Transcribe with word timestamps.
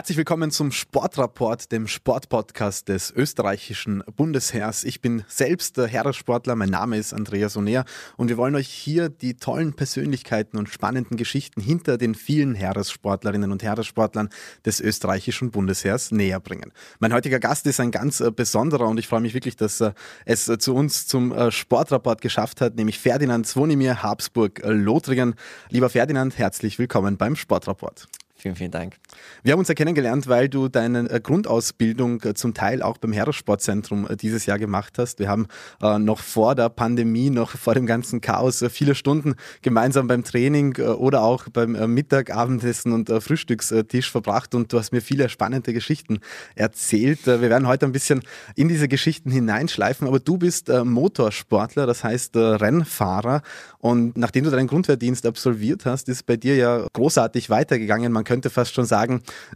Herzlich 0.00 0.16
willkommen 0.16 0.50
zum 0.50 0.72
Sportrapport, 0.72 1.70
dem 1.70 1.86
Sportpodcast 1.86 2.88
des 2.88 3.10
österreichischen 3.10 4.02
Bundesheers. 4.16 4.82
Ich 4.82 5.02
bin 5.02 5.24
selbst 5.28 5.76
der 5.76 5.88
Heeressportler, 5.88 6.56
mein 6.56 6.70
Name 6.70 6.96
ist 6.96 7.12
Andreas 7.12 7.54
Oner 7.54 7.84
und 8.16 8.30
wir 8.30 8.38
wollen 8.38 8.54
euch 8.54 8.68
hier 8.68 9.10
die 9.10 9.34
tollen 9.34 9.74
Persönlichkeiten 9.74 10.56
und 10.56 10.70
spannenden 10.70 11.18
Geschichten 11.18 11.60
hinter 11.60 11.98
den 11.98 12.14
vielen 12.14 12.54
Heeressportlerinnen 12.54 13.52
und 13.52 13.62
Heeressportlern 13.62 14.30
des 14.64 14.80
österreichischen 14.80 15.50
Bundesheers 15.50 16.12
näher 16.12 16.40
bringen. 16.40 16.72
Mein 16.98 17.12
heutiger 17.12 17.38
Gast 17.38 17.66
ist 17.66 17.78
ein 17.78 17.90
ganz 17.90 18.20
äh, 18.20 18.30
besonderer 18.30 18.88
und 18.88 18.98
ich 18.98 19.06
freue 19.06 19.20
mich 19.20 19.34
wirklich, 19.34 19.56
dass 19.56 19.82
er 19.82 19.92
es 20.24 20.48
äh, 20.48 20.56
zu 20.56 20.74
uns 20.74 21.08
zum 21.08 21.30
äh, 21.30 21.50
Sportrapport 21.50 22.22
geschafft 22.22 22.62
hat, 22.62 22.74
nämlich 22.76 22.98
Ferdinand 22.98 23.46
Zwonimir 23.46 24.02
Habsburg-Lothringen. 24.02 25.34
Lieber 25.68 25.90
Ferdinand, 25.90 26.38
herzlich 26.38 26.78
willkommen 26.78 27.18
beim 27.18 27.36
Sportrapport. 27.36 28.08
Vielen, 28.40 28.56
vielen 28.56 28.70
Dank. 28.70 28.96
Wir 29.42 29.52
haben 29.52 29.60
uns 29.60 29.68
ja 29.68 29.74
kennengelernt, 29.74 30.28
weil 30.28 30.48
du 30.48 30.68
deine 30.68 31.10
äh, 31.10 31.20
Grundausbildung 31.20 32.22
äh, 32.22 32.34
zum 32.34 32.54
Teil 32.54 32.82
auch 32.82 32.98
beim 32.98 33.12
Heeressportzentrum 33.12 34.06
äh, 34.08 34.16
dieses 34.16 34.46
Jahr 34.46 34.58
gemacht 34.58 34.98
hast. 34.98 35.18
Wir 35.18 35.28
haben 35.28 35.46
noch 35.80 36.20
vor 36.20 36.54
der 36.54 36.68
Pandemie, 36.68 37.30
noch 37.30 37.50
vor 37.50 37.74
dem 37.74 37.86
ganzen 37.86 38.20
Chaos 38.20 38.64
viele 38.70 38.94
Stunden 38.94 39.34
gemeinsam 39.62 40.06
beim 40.06 40.24
Training 40.24 40.76
oder 40.76 41.22
auch 41.22 41.48
beim 41.48 41.72
Mittag, 41.92 42.30
Abendessen 42.30 42.92
und 42.92 43.10
Frühstückstisch 43.10 44.10
verbracht 44.10 44.54
und 44.54 44.72
du 44.72 44.78
hast 44.78 44.92
mir 44.92 45.00
viele 45.00 45.28
spannende 45.28 45.72
Geschichten 45.72 46.20
erzählt. 46.54 47.26
Wir 47.26 47.40
werden 47.40 47.66
heute 47.66 47.86
ein 47.86 47.92
bisschen 47.92 48.22
in 48.56 48.68
diese 48.68 48.88
Geschichten 48.88 49.30
hineinschleifen, 49.30 50.06
aber 50.06 50.20
du 50.20 50.38
bist 50.38 50.68
Motorsportler, 50.68 51.86
das 51.86 52.04
heißt 52.04 52.36
Rennfahrer 52.36 53.42
und 53.78 54.16
nachdem 54.18 54.44
du 54.44 54.50
deinen 54.50 54.66
Grundwehrdienst 54.66 55.26
absolviert 55.26 55.86
hast, 55.86 56.08
ist 56.08 56.26
bei 56.26 56.36
dir 56.36 56.56
ja 56.56 56.86
großartig 56.92 57.48
weitergegangen. 57.48 58.12
Man 58.12 58.24
könnte 58.24 58.50
fast 58.50 58.74
schon 58.74 58.84
sagen, 58.84 59.09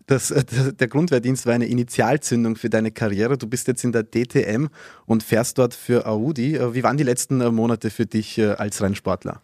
dass 0.07 0.31
äh, 0.31 0.45
der 0.73 0.89
Grundwehrdienst 0.89 1.47
war 1.47 1.55
eine 1.55 1.67
Initialzündung 1.67 2.57
für 2.57 2.71
deine 2.71 2.91
Karriere. 2.91 3.39
Du 3.39 3.47
bist 3.47 3.69
jetzt 3.69 3.85
in 3.85 3.93
der 3.93 4.05
DTM 4.05 4.69
und 5.07 5.23
fährst 5.23 5.59
dort 5.59 5.75
für 5.75 6.07
Audi. 6.07 6.57
Äh, 6.57 6.75
wie 6.75 6.83
waren 6.83 6.97
die 6.97 7.05
letzten 7.05 7.41
äh, 7.41 7.51
Monate 7.51 7.91
für 7.91 8.07
dich 8.07 8.41
als 8.41 8.83
Rennsportler? 8.83 9.41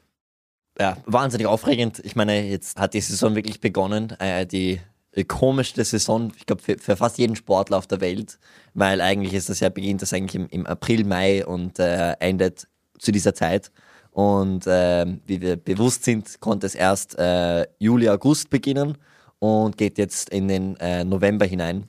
Ja, 0.79 0.97
wahnsinnig 1.07 1.47
aufregend. 1.47 2.01
Ich 2.05 2.17
meine, 2.17 2.49
jetzt 2.49 2.79
hat 2.79 2.95
die 2.95 3.01
Saison 3.01 3.35
wirklich 3.35 3.61
begonnen. 3.61 4.17
Die 4.51 4.81
komischste 5.27 5.85
Saison, 5.85 6.33
ich 6.37 6.47
glaube, 6.47 6.63
für, 6.63 6.79
für, 6.79 6.97
fast 6.97 7.19
jeden 7.19 7.37
Sportler 7.37 7.77
auf 7.77 7.87
der 7.87 8.01
Welt, 8.01 8.39
weil 8.75 9.01
eigentlich 9.01 9.35
ist 9.35 9.51
das 9.51 9.61
ja, 9.61 9.69
beginnt 9.69 10.03
das 10.03 10.13
eigentlich 10.13 10.37
im, 10.37 10.49
im 10.49 10.67
April, 10.67 11.05
Mai 11.05 11.45
und 11.45 11.79
äh, 11.79 12.13
endet 12.21 12.69
zu 12.99 13.13
dieser 13.13 13.35
Zeit. 13.35 13.71
Und 14.13 14.67
äh, 14.67 15.07
wie 15.27 15.41
wir 15.41 15.57
bewusst 15.57 16.05
sind, 16.05 16.41
konnte 16.41 16.67
es 16.67 16.75
erst 16.75 17.19
äh, 17.19 17.67
Juli, 17.79 18.09
August 18.09 18.51
beginnen 18.51 18.99
und 19.41 19.77
geht 19.77 19.99
jetzt 19.99 20.31
in 20.31 20.47
den 20.47 20.77
äh, 20.77 21.05
November 21.05 21.45
hinein. 21.45 21.89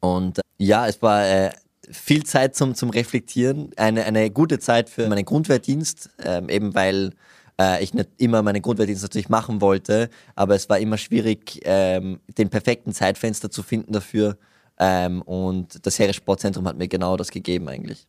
Und 0.00 0.38
äh, 0.38 0.42
ja, 0.56 0.86
es 0.86 1.02
war 1.02 1.26
äh, 1.26 1.50
viel 1.90 2.24
Zeit 2.24 2.56
zum, 2.56 2.74
zum 2.74 2.88
Reflektieren, 2.88 3.70
eine, 3.76 4.04
eine 4.04 4.30
gute 4.30 4.58
Zeit 4.58 4.88
für 4.88 5.08
meinen 5.08 5.24
Grundwehrdienst, 5.24 6.08
ähm, 6.24 6.48
eben 6.48 6.74
weil 6.74 7.12
äh, 7.60 7.82
ich 7.82 7.92
nicht 7.92 8.08
immer 8.16 8.42
meinen 8.42 8.62
Grundwehrdienst 8.62 9.02
natürlich 9.02 9.28
machen 9.28 9.60
wollte, 9.60 10.08
aber 10.34 10.54
es 10.54 10.68
war 10.68 10.78
immer 10.78 10.96
schwierig, 10.96 11.60
ähm, 11.64 12.20
den 12.38 12.48
perfekten 12.48 12.92
Zeitfenster 12.92 13.50
zu 13.50 13.62
finden 13.62 13.92
dafür. 13.92 14.38
Ähm, 14.78 15.20
und 15.22 15.84
das 15.84 15.98
Heeressportzentrum 15.98 16.66
hat 16.66 16.78
mir 16.78 16.88
genau 16.88 17.16
das 17.16 17.30
gegeben 17.30 17.68
eigentlich. 17.68 18.06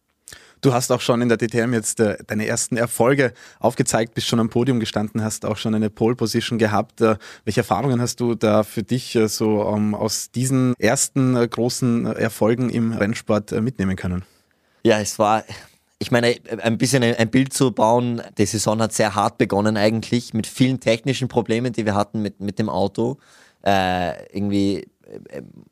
Du 0.62 0.74
hast 0.74 0.92
auch 0.92 1.02
schon 1.02 1.24
in 1.24 1.30
der 1.30 1.40
DTM 1.40 1.74
jetzt 1.74 2.00
äh, 2.00 2.18
deine 2.28 2.46
ersten 2.46 2.78
Erfolge 2.78 3.34
aufgezeigt, 3.60 4.14
bist 4.14 4.28
schon 4.28 4.40
am 4.40 4.50
Podium 4.50 4.80
gestanden, 4.80 5.24
hast 5.24 5.44
auch 5.44 5.58
schon 5.58 5.74
eine 5.74 5.90
Pole 5.90 6.16
Position 6.16 6.60
gehabt. 6.60 7.02
Äh, 7.02 7.18
welche 7.46 7.62
Erfahrungen 7.62 8.00
hast 8.00 8.20
du 8.20 8.36
da 8.36 8.62
für 8.62 8.84
dich 8.84 9.16
äh, 9.16 9.28
so 9.28 9.68
ähm, 9.76 9.96
aus 9.96 10.30
diesen 10.30 10.76
ersten 10.78 11.36
äh, 11.36 11.48
großen 11.48 12.06
äh, 12.06 12.12
Erfolgen 12.12 12.70
im 12.70 12.94
Rennsport 12.94 13.52
äh, 13.52 13.62
mitnehmen 13.62 13.96
können? 13.96 14.24
Ja, 14.84 15.00
es 15.00 15.18
war 15.18 15.44
ich 15.98 16.10
meine, 16.10 16.36
ein 16.64 16.80
bisschen 16.80 17.04
ein 17.04 17.30
Bild 17.30 17.54
zu 17.54 17.72
bauen, 17.72 18.24
die 18.40 18.48
Saison 18.48 18.82
hat 18.82 18.92
sehr 18.92 19.14
hart 19.14 19.38
begonnen 19.38 19.78
eigentlich, 19.78 20.34
mit 20.34 20.48
vielen 20.48 20.80
technischen 20.80 21.28
Problemen, 21.28 21.74
die 21.74 21.86
wir 21.86 21.94
hatten 21.94 22.24
mit, 22.24 22.40
mit 22.40 22.58
dem 22.58 22.70
Auto. 22.70 23.20
Äh, 23.64 24.26
irgendwie 24.36 24.88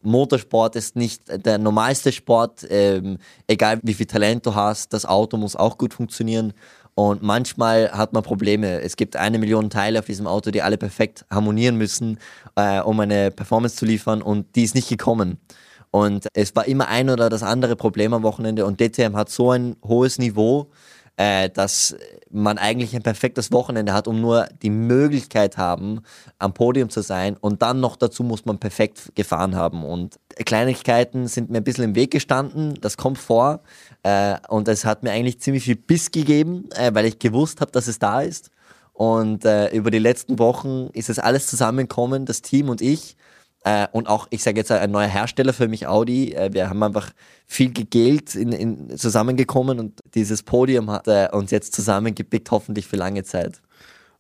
Motorsport 0.02 0.76
ist 0.76 0.96
nicht 0.96 1.24
der 1.46 1.58
normalste 1.58 2.12
Sport. 2.12 2.66
Ähm, 2.70 3.18
egal 3.48 3.80
wie 3.84 3.94
viel 3.94 4.06
Talent 4.06 4.46
du 4.46 4.56
hast, 4.56 4.94
das 4.94 5.06
Auto 5.06 5.38
muss 5.38 5.56
auch 5.56 5.78
gut 5.78 5.94
funktionieren. 5.94 6.54
Und 6.96 7.24
manchmal 7.24 7.92
hat 7.92 8.12
man 8.12 8.24
Probleme. 8.24 8.82
Es 8.82 8.98
gibt 8.98 9.16
eine 9.16 9.40
Million 9.40 9.70
Teile 9.70 10.00
auf 10.00 10.06
diesem 10.06 10.28
Auto, 10.28 10.52
die 10.52 10.62
alle 10.62 10.78
perfekt 10.78 11.26
harmonieren 11.32 11.78
müssen, 11.78 12.20
äh, 12.56 12.82
um 12.82 13.00
eine 13.00 13.32
Performance 13.32 13.78
zu 13.78 13.86
liefern. 13.86 14.22
Und 14.22 14.56
die 14.56 14.64
ist 14.64 14.76
nicht 14.76 14.90
gekommen. 14.90 15.38
Und 15.92 16.28
es 16.34 16.56
war 16.56 16.68
immer 16.68 16.88
ein 16.88 17.10
oder 17.10 17.30
das 17.30 17.42
andere 17.42 17.76
Problem 17.76 18.14
am 18.14 18.24
Wochenende. 18.24 18.66
Und 18.66 18.80
DTM 18.80 19.16
hat 19.16 19.30
so 19.30 19.52
ein 19.52 19.76
hohes 19.84 20.20
Niveau, 20.20 20.68
äh, 21.20 21.50
dass 21.50 21.98
man 22.32 22.58
eigentlich 22.58 22.96
ein 22.96 23.02
perfektes 23.02 23.52
Wochenende 23.52 23.92
hat, 23.92 24.08
um 24.08 24.22
nur 24.22 24.48
die 24.62 24.70
Möglichkeit 24.70 25.58
haben, 25.58 26.00
am 26.38 26.54
Podium 26.54 26.90
zu 26.90 27.02
sein. 27.02 27.36
Und 27.42 27.62
dann 27.62 27.82
noch 27.82 27.98
dazu 27.98 28.24
muss 28.24 28.46
man 28.46 28.58
perfekt 28.58 29.12
gefahren 29.16 29.54
haben. 29.54 29.84
Und 29.84 30.18
Kleinigkeiten 30.46 31.28
sind 31.28 31.50
mir 31.50 31.58
ein 31.58 31.66
bisschen 31.66 31.84
im 31.84 31.96
Weg 31.96 32.12
gestanden. 32.12 32.76
Das 32.80 32.96
kommt 32.96 33.18
vor. 33.18 33.60
Äh, 34.04 34.38
und 34.48 34.70
es 34.70 34.86
hat 34.86 35.04
mir 35.04 35.12
eigentlich 35.12 35.42
ziemlich 35.42 35.66
viel 35.66 35.76
Biss 35.76 36.10
gegeben, 36.12 36.70
äh, 36.72 36.92
weil 36.94 37.04
ich 37.04 37.20
gewusst 37.20 37.60
habe, 37.60 37.72
dass 37.72 37.90
es 37.90 38.00
da 38.00 38.22
ist. 38.22 38.50
Und 38.94 39.44
äh, 39.44 39.76
über 39.76 39.92
die 39.92 40.00
letzten 40.00 40.40
Wochen 40.40 40.90
ist 40.94 41.10
es 41.10 41.20
alles 41.20 41.48
zusammengekommen, 41.48 42.26
das 42.26 42.42
Team 42.42 42.70
und 42.70 42.80
ich. 42.80 43.18
Äh, 43.70 43.88
und 43.92 44.08
auch, 44.08 44.28
ich 44.32 44.42
sage 44.42 44.58
jetzt 44.58 44.72
ein 44.72 44.90
neuer 44.90 45.08
Hersteller 45.08 45.54
für 45.54 45.68
mich, 45.68 45.86
Audi. 45.86 46.34
Äh, 46.34 46.54
wir 46.54 46.70
haben 46.70 46.82
einfach 46.82 47.12
viel 47.46 47.70
Geld 47.70 48.34
in, 48.34 48.52
in, 48.52 48.98
zusammengekommen 48.98 49.80
und 49.80 50.00
dieses 50.16 50.42
Podium 50.42 50.90
hat 50.90 51.08
äh, 51.08 51.28
uns 51.32 51.52
jetzt 51.52 51.76
zusammengepickt, 51.76 52.50
hoffentlich 52.50 52.88
für 52.88 52.96
lange 52.96 53.24
Zeit. 53.24 53.62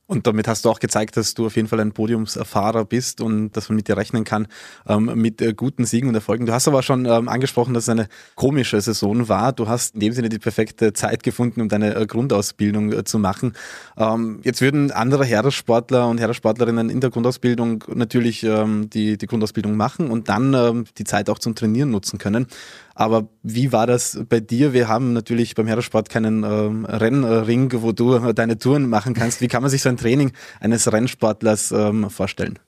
Und 0.09 0.25
damit 0.25 0.47
hast 0.47 0.65
du 0.65 0.71
auch 0.71 0.79
gezeigt, 0.79 1.17
dass 1.17 1.35
du 1.35 1.45
auf 1.45 1.55
jeden 1.55 1.67
Fall 1.67 1.79
ein 1.79 1.91
Podiumsfahrer 1.91 2.83
bist 2.83 3.21
und 3.21 3.51
dass 3.51 3.69
man 3.69 3.75
mit 3.75 3.87
dir 3.87 3.95
rechnen 3.95 4.23
kann, 4.23 4.47
ähm, 4.87 5.11
mit 5.13 5.39
äh, 5.39 5.53
guten 5.53 5.85
Siegen 5.85 6.09
und 6.09 6.15
Erfolgen. 6.15 6.47
Du 6.47 6.51
hast 6.51 6.67
aber 6.67 6.81
schon 6.81 7.05
ähm, 7.05 7.29
angesprochen, 7.29 7.75
dass 7.75 7.83
es 7.83 7.89
eine 7.89 8.07
komische 8.33 8.81
Saison 8.81 9.29
war. 9.29 9.53
Du 9.53 9.67
hast 9.67 9.93
in 9.93 9.99
dem 9.99 10.13
Sinne 10.13 10.29
die 10.29 10.39
perfekte 10.39 10.93
Zeit 10.93 11.21
gefunden, 11.21 11.61
um 11.61 11.69
deine 11.69 11.93
äh, 11.93 12.07
Grundausbildung 12.07 12.91
äh, 12.91 13.03
zu 13.03 13.19
machen. 13.19 13.53
Ähm, 13.97 14.39
jetzt 14.43 14.61
würden 14.61 14.89
andere 14.89 15.25
Heeressportler 15.25 16.07
und 16.07 16.19
Heeressportlerinnen 16.19 16.89
in 16.89 17.01
der 17.01 17.11
Grundausbildung 17.11 17.83
natürlich 17.93 18.41
ähm, 18.41 18.89
die, 18.89 19.15
die 19.15 19.27
Grundausbildung 19.27 19.77
machen 19.77 20.09
und 20.09 20.27
dann 20.27 20.55
ähm, 20.55 20.85
die 20.97 21.03
Zeit 21.03 21.29
auch 21.29 21.37
zum 21.37 21.53
Trainieren 21.53 21.91
nutzen 21.91 22.17
können. 22.17 22.47
Aber 22.99 23.29
wie 23.43 23.71
war 23.71 23.87
das 23.87 24.19
bei 24.27 24.41
dir? 24.41 24.73
Wir 24.73 24.89
haben 24.89 25.13
natürlich 25.13 25.55
beim 25.55 25.67
Heeressport 25.67 26.09
keinen 26.09 26.43
ähm, 26.43 26.83
Rennring, 26.83 27.71
wo 27.81 27.93
du 27.93 28.33
deine 28.33 28.57
Touren 28.57 28.89
machen 28.89 29.13
kannst. 29.13 29.39
Wie 29.39 29.47
kann 29.47 29.61
man 29.61 29.71
sich 29.71 29.83
so 29.83 29.87
ein 29.87 29.95
Training 29.95 30.33
eines 30.59 30.91
Rennsportlers 30.91 31.71
ähm, 31.71 32.09
vorstellen? 32.09 32.59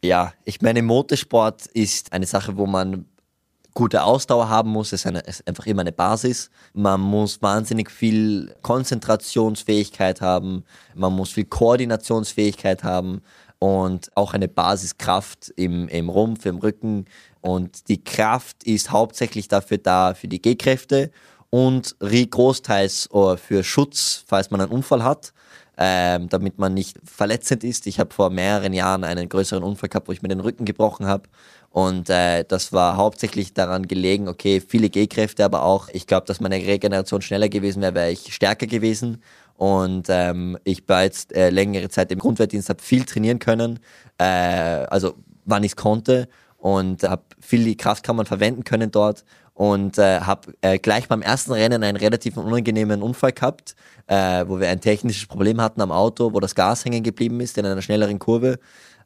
Ja, 0.00 0.32
ich 0.44 0.62
meine, 0.62 0.80
Motorsport 0.82 1.66
ist 1.66 2.12
eine 2.12 2.26
Sache, 2.26 2.56
wo 2.56 2.66
man 2.66 3.06
gute 3.74 4.04
Ausdauer 4.04 4.48
haben 4.48 4.70
muss. 4.70 4.92
Es 4.92 5.00
ist, 5.00 5.06
eine, 5.08 5.20
ist 5.20 5.48
einfach 5.48 5.66
immer 5.66 5.80
eine 5.80 5.90
Basis. 5.92 6.50
Man 6.72 7.00
muss 7.00 7.42
wahnsinnig 7.42 7.90
viel 7.90 8.54
Konzentrationsfähigkeit 8.62 10.20
haben. 10.20 10.62
Man 10.94 11.12
muss 11.14 11.32
viel 11.32 11.46
Koordinationsfähigkeit 11.46 12.84
haben 12.84 13.22
und 13.58 14.10
auch 14.16 14.34
eine 14.34 14.48
Basiskraft 14.48 15.52
im, 15.56 15.88
im 15.88 16.08
Rumpf, 16.08 16.46
im 16.46 16.58
Rücken. 16.58 17.06
Und 17.40 17.88
die 17.88 18.02
Kraft 18.02 18.64
ist 18.64 18.90
hauptsächlich 18.90 19.48
dafür 19.48 19.78
da, 19.78 20.14
für 20.14 20.28
die 20.28 20.40
G-Kräfte 20.40 21.10
und 21.50 21.96
großteils 22.00 23.08
äh, 23.12 23.36
für 23.36 23.64
Schutz, 23.64 24.24
falls 24.26 24.50
man 24.50 24.60
einen 24.60 24.70
Unfall 24.70 25.02
hat, 25.02 25.32
ähm, 25.76 26.28
damit 26.28 26.58
man 26.58 26.74
nicht 26.74 26.98
verletzend 27.04 27.64
ist. 27.64 27.86
Ich 27.86 27.98
habe 27.98 28.12
vor 28.12 28.30
mehreren 28.30 28.72
Jahren 28.72 29.04
einen 29.04 29.28
größeren 29.28 29.62
Unfall 29.62 29.88
gehabt, 29.88 30.08
wo 30.08 30.12
ich 30.12 30.22
mir 30.22 30.28
den 30.28 30.40
Rücken 30.40 30.64
gebrochen 30.64 31.06
habe. 31.06 31.28
Und 31.70 32.10
äh, 32.10 32.44
das 32.44 32.72
war 32.72 32.96
hauptsächlich 32.96 33.54
daran 33.54 33.86
gelegen, 33.86 34.28
okay, 34.28 34.60
viele 34.60 34.90
G-Kräfte, 34.90 35.44
aber 35.44 35.62
auch, 35.62 35.88
ich 35.92 36.06
glaube, 36.06 36.26
dass 36.26 36.40
meine 36.40 36.56
Regeneration 36.56 37.22
schneller 37.22 37.48
gewesen 37.48 37.82
wäre, 37.82 37.94
wäre 37.94 38.10
ich 38.10 38.34
stärker 38.34 38.66
gewesen. 38.66 39.22
Und 39.58 40.06
ähm, 40.08 40.56
ich 40.62 40.88
war 40.88 41.02
jetzt 41.02 41.34
äh, 41.34 41.50
längere 41.50 41.88
Zeit 41.88 42.12
im 42.12 42.20
Grundwehrdienst, 42.20 42.68
habe 42.68 42.80
viel 42.80 43.04
trainieren 43.04 43.40
können, 43.40 43.80
äh, 44.16 44.24
also 44.24 45.16
wann 45.44 45.64
ich 45.64 45.72
es 45.72 45.76
konnte. 45.76 46.28
Und 46.58 47.02
habe 47.02 47.22
viel 47.40 47.64
die 47.64 47.76
Kraftkammern 47.76 48.24
verwenden 48.24 48.62
können 48.62 48.92
dort. 48.92 49.24
Und 49.54 49.98
äh, 49.98 50.20
habe 50.20 50.54
äh, 50.60 50.78
gleich 50.78 51.08
beim 51.08 51.22
ersten 51.22 51.52
Rennen 51.52 51.82
einen 51.82 51.96
relativ 51.96 52.36
unangenehmen 52.36 53.02
Unfall 53.02 53.32
gehabt, 53.32 53.74
äh, 54.06 54.44
wo 54.46 54.60
wir 54.60 54.68
ein 54.68 54.80
technisches 54.80 55.26
Problem 55.26 55.60
hatten 55.60 55.80
am 55.80 55.90
Auto, 55.90 56.32
wo 56.32 56.38
das 56.38 56.54
Gas 56.54 56.84
hängen 56.84 57.02
geblieben 57.02 57.40
ist 57.40 57.58
in 57.58 57.66
einer 57.66 57.82
schnelleren 57.82 58.20
Kurve. 58.20 58.60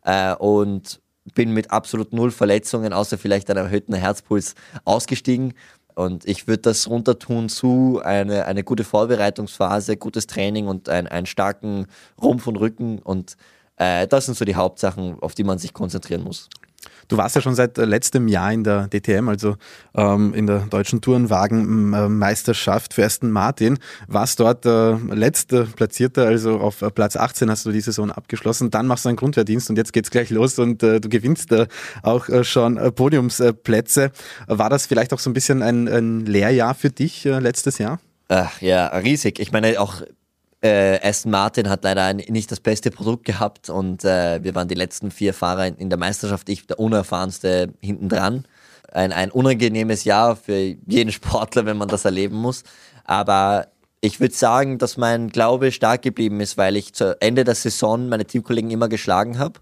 Äh, 0.05 0.35
und 0.35 1.01
bin 1.35 1.53
mit 1.53 1.71
absolut 1.71 2.13
null 2.13 2.31
Verletzungen, 2.31 2.93
außer 2.93 3.17
vielleicht 3.17 3.51
einem 3.51 3.65
erhöhten 3.65 3.95
Herzpuls, 3.95 4.55
ausgestiegen. 4.85 5.55
Und 5.95 6.27
ich 6.27 6.47
würde 6.47 6.63
das 6.63 6.89
runtertun 6.89 7.49
zu 7.49 8.01
eine, 8.05 8.47
eine 8.47 8.65
gute 8.65 8.85
Vorbereitungsphase, 8.85 9.97
gutes 9.97 10.27
Training 10.27 10.67
und 10.67 10.89
ein, 10.89 11.07
einen 11.07 11.27
starken 11.27 11.87
Rumpf 12.21 12.47
und 12.47 12.57
Rücken. 12.57 12.99
Und 12.99 13.37
äh, 13.77 14.07
das 14.07 14.27
sind 14.27 14.37
so 14.37 14.45
die 14.45 14.55
Hauptsachen, 14.55 15.19
auf 15.21 15.35
die 15.35 15.45
man 15.45 15.59
sich 15.59 15.73
konzentrieren 15.73 16.23
muss. 16.23 16.49
Du 17.09 17.17
warst 17.17 17.37
ja 17.37 17.43
schon 17.43 17.55
seit 17.55 17.77
letztem 17.77 18.27
Jahr 18.29 18.53
in 18.53 18.65
der 18.65 18.89
DTM, 18.89 19.29
also 19.29 19.57
ähm, 19.95 20.33
in 20.35 20.47
der 20.47 20.61
deutschen 20.61 21.01
Tourenwagenmeisterschaft 21.01 22.95
für 22.95 23.05
Aston 23.05 23.31
Martin. 23.31 23.79
Warst 24.09 24.41
dort 24.41 24.65
äh, 24.65 24.93
letzte 24.93 25.65
Platzierte, 25.65 26.27
also 26.27 26.59
auf 26.59 26.83
Platz 26.95 27.17
18 27.17 27.51
hast 27.51 27.67
du 27.67 27.73
die 27.73 27.81
Saison 27.81 28.11
abgeschlossen. 28.11 28.71
Dann 28.71 28.87
machst 28.87 29.05
du 29.05 29.11
einen 29.11 29.17
Grundwehrdienst 29.17 29.69
und 29.69 29.77
jetzt 29.77 29.93
geht's 29.93 30.11
gleich 30.11 30.31
los 30.31 30.59
und 30.59 30.83
äh, 30.83 31.01
du 31.01 31.09
gewinnst 31.09 31.53
äh, 31.53 31.67
auch 32.03 32.29
äh, 32.29 32.45
schon 32.45 32.79
äh, 32.79 32.91
Podiumsplätze. 32.91 34.11
War 34.47 34.71
das 34.71 34.87
vielleicht 34.87 35.13
auch 35.13 35.19
so 35.19 35.29
ein 35.29 35.35
bisschen 35.35 35.63
ein, 35.63 35.89
ein 35.89 36.25
Lehrjahr 36.25 36.75
für 36.75 36.91
dich 36.91 37.27
äh, 37.27 37.39
letztes 37.39 37.79
Jahr? 37.79 38.01
Ach, 38.29 38.61
ja, 38.63 38.87
riesig. 38.87 39.39
Ich 39.39 39.53
meine, 39.53 39.79
auch 39.79 40.03
äh, 40.63 41.01
Aston 41.03 41.33
Martin 41.33 41.69
hat 41.69 41.85
leider 41.85 42.15
nicht 42.15 42.51
das 42.51 42.61
beste 42.61 42.91
Produkt 42.91 43.25
gehabt 43.25 43.69
und 43.69 44.05
äh, 44.05 44.43
wir 44.43 44.55
waren 44.55 44.69
die 44.69 44.77
letzten 44.77 45.11
vier 45.11 45.35
Fahrer 45.35 45.67
in, 45.67 45.77
in 45.77 45.91
der 45.91 45.99
Meisterschaft, 45.99 46.49
ich 46.49 46.67
der 46.67 46.79
unerfahrenste 46.79 47.75
hinten 47.81 48.09
dran. 48.09 48.45
Ein, 48.93 49.13
ein 49.13 49.31
unangenehmes 49.31 50.05
Jahr 50.05 50.37
für 50.37 50.77
jeden 50.87 51.11
Sportler, 51.13 51.67
wenn 51.67 51.77
man 51.77 51.89
das 51.89 52.05
erleben 52.05 52.37
muss. 52.37 52.63
Aber 53.05 53.69
ich 54.01 54.21
würde 54.21 54.35
sagen, 54.35 54.79
dass 54.79 54.97
mein 54.97 55.31
Glaube 55.31 55.73
stark 55.73 56.03
geblieben 56.03 56.41
ist, 56.41 56.57
weil 56.57 56.77
ich 56.77 56.93
zu 56.93 57.21
Ende 57.21 57.45
der 57.45 57.55
Saison 57.55 58.09
meine 58.09 58.25
Teamkollegen 58.25 58.71
immer 58.71 58.89
geschlagen 58.89 59.39
habe. 59.39 59.61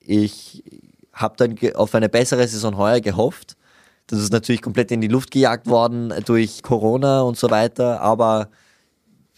Ich 0.00 0.64
habe 1.12 1.34
dann 1.36 1.74
auf 1.74 1.94
eine 1.94 2.08
bessere 2.08 2.46
Saison 2.48 2.76
heuer 2.78 3.00
gehofft. 3.00 3.56
Das 4.06 4.20
ist 4.20 4.32
natürlich 4.32 4.62
komplett 4.62 4.90
in 4.90 5.00
die 5.00 5.08
Luft 5.08 5.30
gejagt 5.30 5.66
worden 5.66 6.14
durch 6.24 6.62
Corona 6.62 7.20
und 7.22 7.36
so 7.36 7.50
weiter, 7.50 8.00
aber 8.00 8.48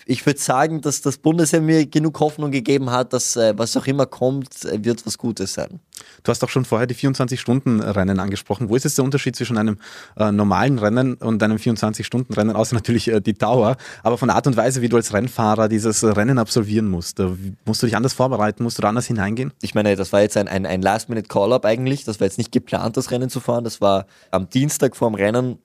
ich 0.06 0.24
würde 0.26 0.40
sagen, 0.40 0.80
dass 0.80 1.00
das 1.00 1.18
Bundesheer 1.18 1.60
mir 1.60 1.86
genug 1.86 2.18
Hoffnung 2.20 2.50
gegeben 2.50 2.90
hat, 2.90 3.12
dass 3.12 3.36
äh, 3.36 3.54
was 3.56 3.76
auch 3.76 3.86
immer 3.86 4.06
kommt, 4.06 4.64
äh, 4.64 4.84
wird 4.84 5.06
was 5.06 5.18
Gutes 5.18 5.54
sein. 5.54 5.80
Du 6.22 6.30
hast 6.30 6.42
auch 6.42 6.48
schon 6.48 6.64
vorher 6.64 6.86
die 6.86 6.94
24-Stunden-Rennen 6.94 8.18
angesprochen. 8.18 8.68
Wo 8.68 8.76
ist 8.76 8.84
jetzt 8.84 8.98
der 8.98 9.04
Unterschied 9.04 9.36
zwischen 9.36 9.58
einem 9.58 9.78
äh, 10.16 10.32
normalen 10.32 10.78
Rennen 10.78 11.14
und 11.14 11.42
einem 11.42 11.58
24-Stunden-Rennen, 11.58 12.54
außer 12.56 12.74
natürlich 12.74 13.08
äh, 13.08 13.20
die 13.20 13.34
Dauer, 13.34 13.76
aber 14.02 14.18
von 14.18 14.28
der 14.28 14.36
Art 14.36 14.46
und 14.46 14.56
Weise, 14.56 14.82
wie 14.82 14.88
du 14.88 14.96
als 14.96 15.12
Rennfahrer 15.12 15.68
dieses 15.68 16.02
Rennen 16.04 16.38
absolvieren 16.38 16.88
musst? 16.88 17.20
Äh, 17.20 17.28
musst 17.64 17.82
du 17.82 17.86
dich 17.86 17.96
anders 17.96 18.12
vorbereiten? 18.12 18.62
Musst 18.62 18.78
du 18.78 18.82
da 18.82 18.88
anders 18.88 19.06
hineingehen? 19.06 19.52
Ich 19.62 19.74
meine, 19.74 19.96
das 19.96 20.12
war 20.12 20.22
jetzt 20.22 20.36
ein, 20.36 20.48
ein, 20.48 20.66
ein 20.66 20.82
Last-Minute-Call-Up 20.82 21.64
eigentlich. 21.64 22.04
Das 22.04 22.20
war 22.20 22.26
jetzt 22.26 22.38
nicht 22.38 22.52
geplant, 22.52 22.96
das 22.96 23.10
Rennen 23.10 23.30
zu 23.30 23.40
fahren. 23.40 23.64
Das 23.64 23.80
war 23.80 24.06
am 24.30 24.48
Dienstag 24.48 24.96
vor 24.96 25.10
dem 25.10 25.14
Rennen 25.14 25.58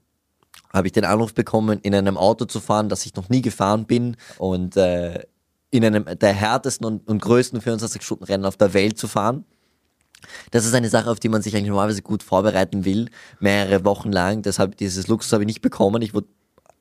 habe 0.77 0.87
ich 0.87 0.93
den 0.93 1.05
Anruf 1.05 1.33
bekommen, 1.33 1.79
in 1.81 1.93
einem 1.93 2.17
Auto 2.17 2.45
zu 2.45 2.59
fahren, 2.59 2.89
das 2.89 3.05
ich 3.05 3.15
noch 3.15 3.29
nie 3.29 3.41
gefahren 3.41 3.85
bin 3.85 4.15
und 4.37 4.77
äh, 4.77 5.23
in 5.69 5.83
einem 5.83 6.05
der 6.05 6.33
härtesten 6.33 6.85
und, 6.85 7.07
und 7.07 7.21
größten 7.21 7.61
24-Stunden-Rennen 7.61 8.45
auf 8.45 8.57
der 8.57 8.73
Welt 8.73 8.97
zu 8.97 9.07
fahren. 9.07 9.45
Das 10.51 10.65
ist 10.65 10.73
eine 10.73 10.89
Sache, 10.89 11.11
auf 11.11 11.19
die 11.19 11.29
man 11.29 11.41
sich 11.41 11.55
eigentlich 11.55 11.69
normalerweise 11.69 12.01
gut 12.01 12.23
vorbereiten 12.23 12.85
will, 12.85 13.09
mehrere 13.39 13.85
Wochen 13.85 14.11
lang. 14.11 14.41
Deshalb 14.41 14.77
dieses 14.77 15.07
Luxus 15.07 15.33
habe 15.33 15.43
ich 15.43 15.47
nicht 15.47 15.61
bekommen. 15.61 16.01
Ich 16.01 16.13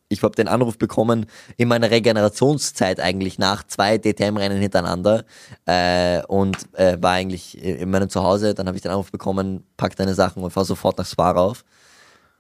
ich 0.09 0.23
habe 0.23 0.37
den 0.37 0.47
Anruf 0.49 0.79
bekommen 0.79 1.27
in 1.57 1.69
meiner 1.69 1.91
Regenerationszeit 1.91 3.01
eigentlich 3.01 3.39
nach 3.39 3.65
zwei 3.65 3.99
DTM-Rennen 3.99 4.61
hintereinander 4.61 5.25
äh, 5.67 6.23
und 6.27 6.57
äh, 6.75 6.97
war 7.01 7.13
eigentlich 7.13 7.61
in 7.61 7.91
meinem 7.91 8.09
Zuhause. 8.09 8.55
Dann 8.55 8.69
habe 8.69 8.77
ich 8.77 8.83
den 8.83 8.93
Anruf 8.93 9.11
bekommen, 9.11 9.65
pack 9.77 9.97
deine 9.97 10.15
Sachen 10.15 10.43
und 10.45 10.53
fahr 10.53 10.65
sofort 10.65 10.99
nach 10.99 11.07
Spa 11.07 11.33
rauf. 11.33 11.65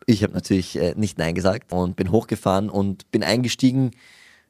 Ich 0.06 0.22
habe 0.22 0.32
natürlich 0.34 0.76
äh, 0.76 0.94
nicht 0.96 1.18
Nein 1.18 1.34
gesagt 1.34 1.72
und 1.72 1.96
bin 1.96 2.12
hochgefahren 2.12 2.70
und 2.70 3.10
bin 3.10 3.24
eingestiegen 3.24 3.90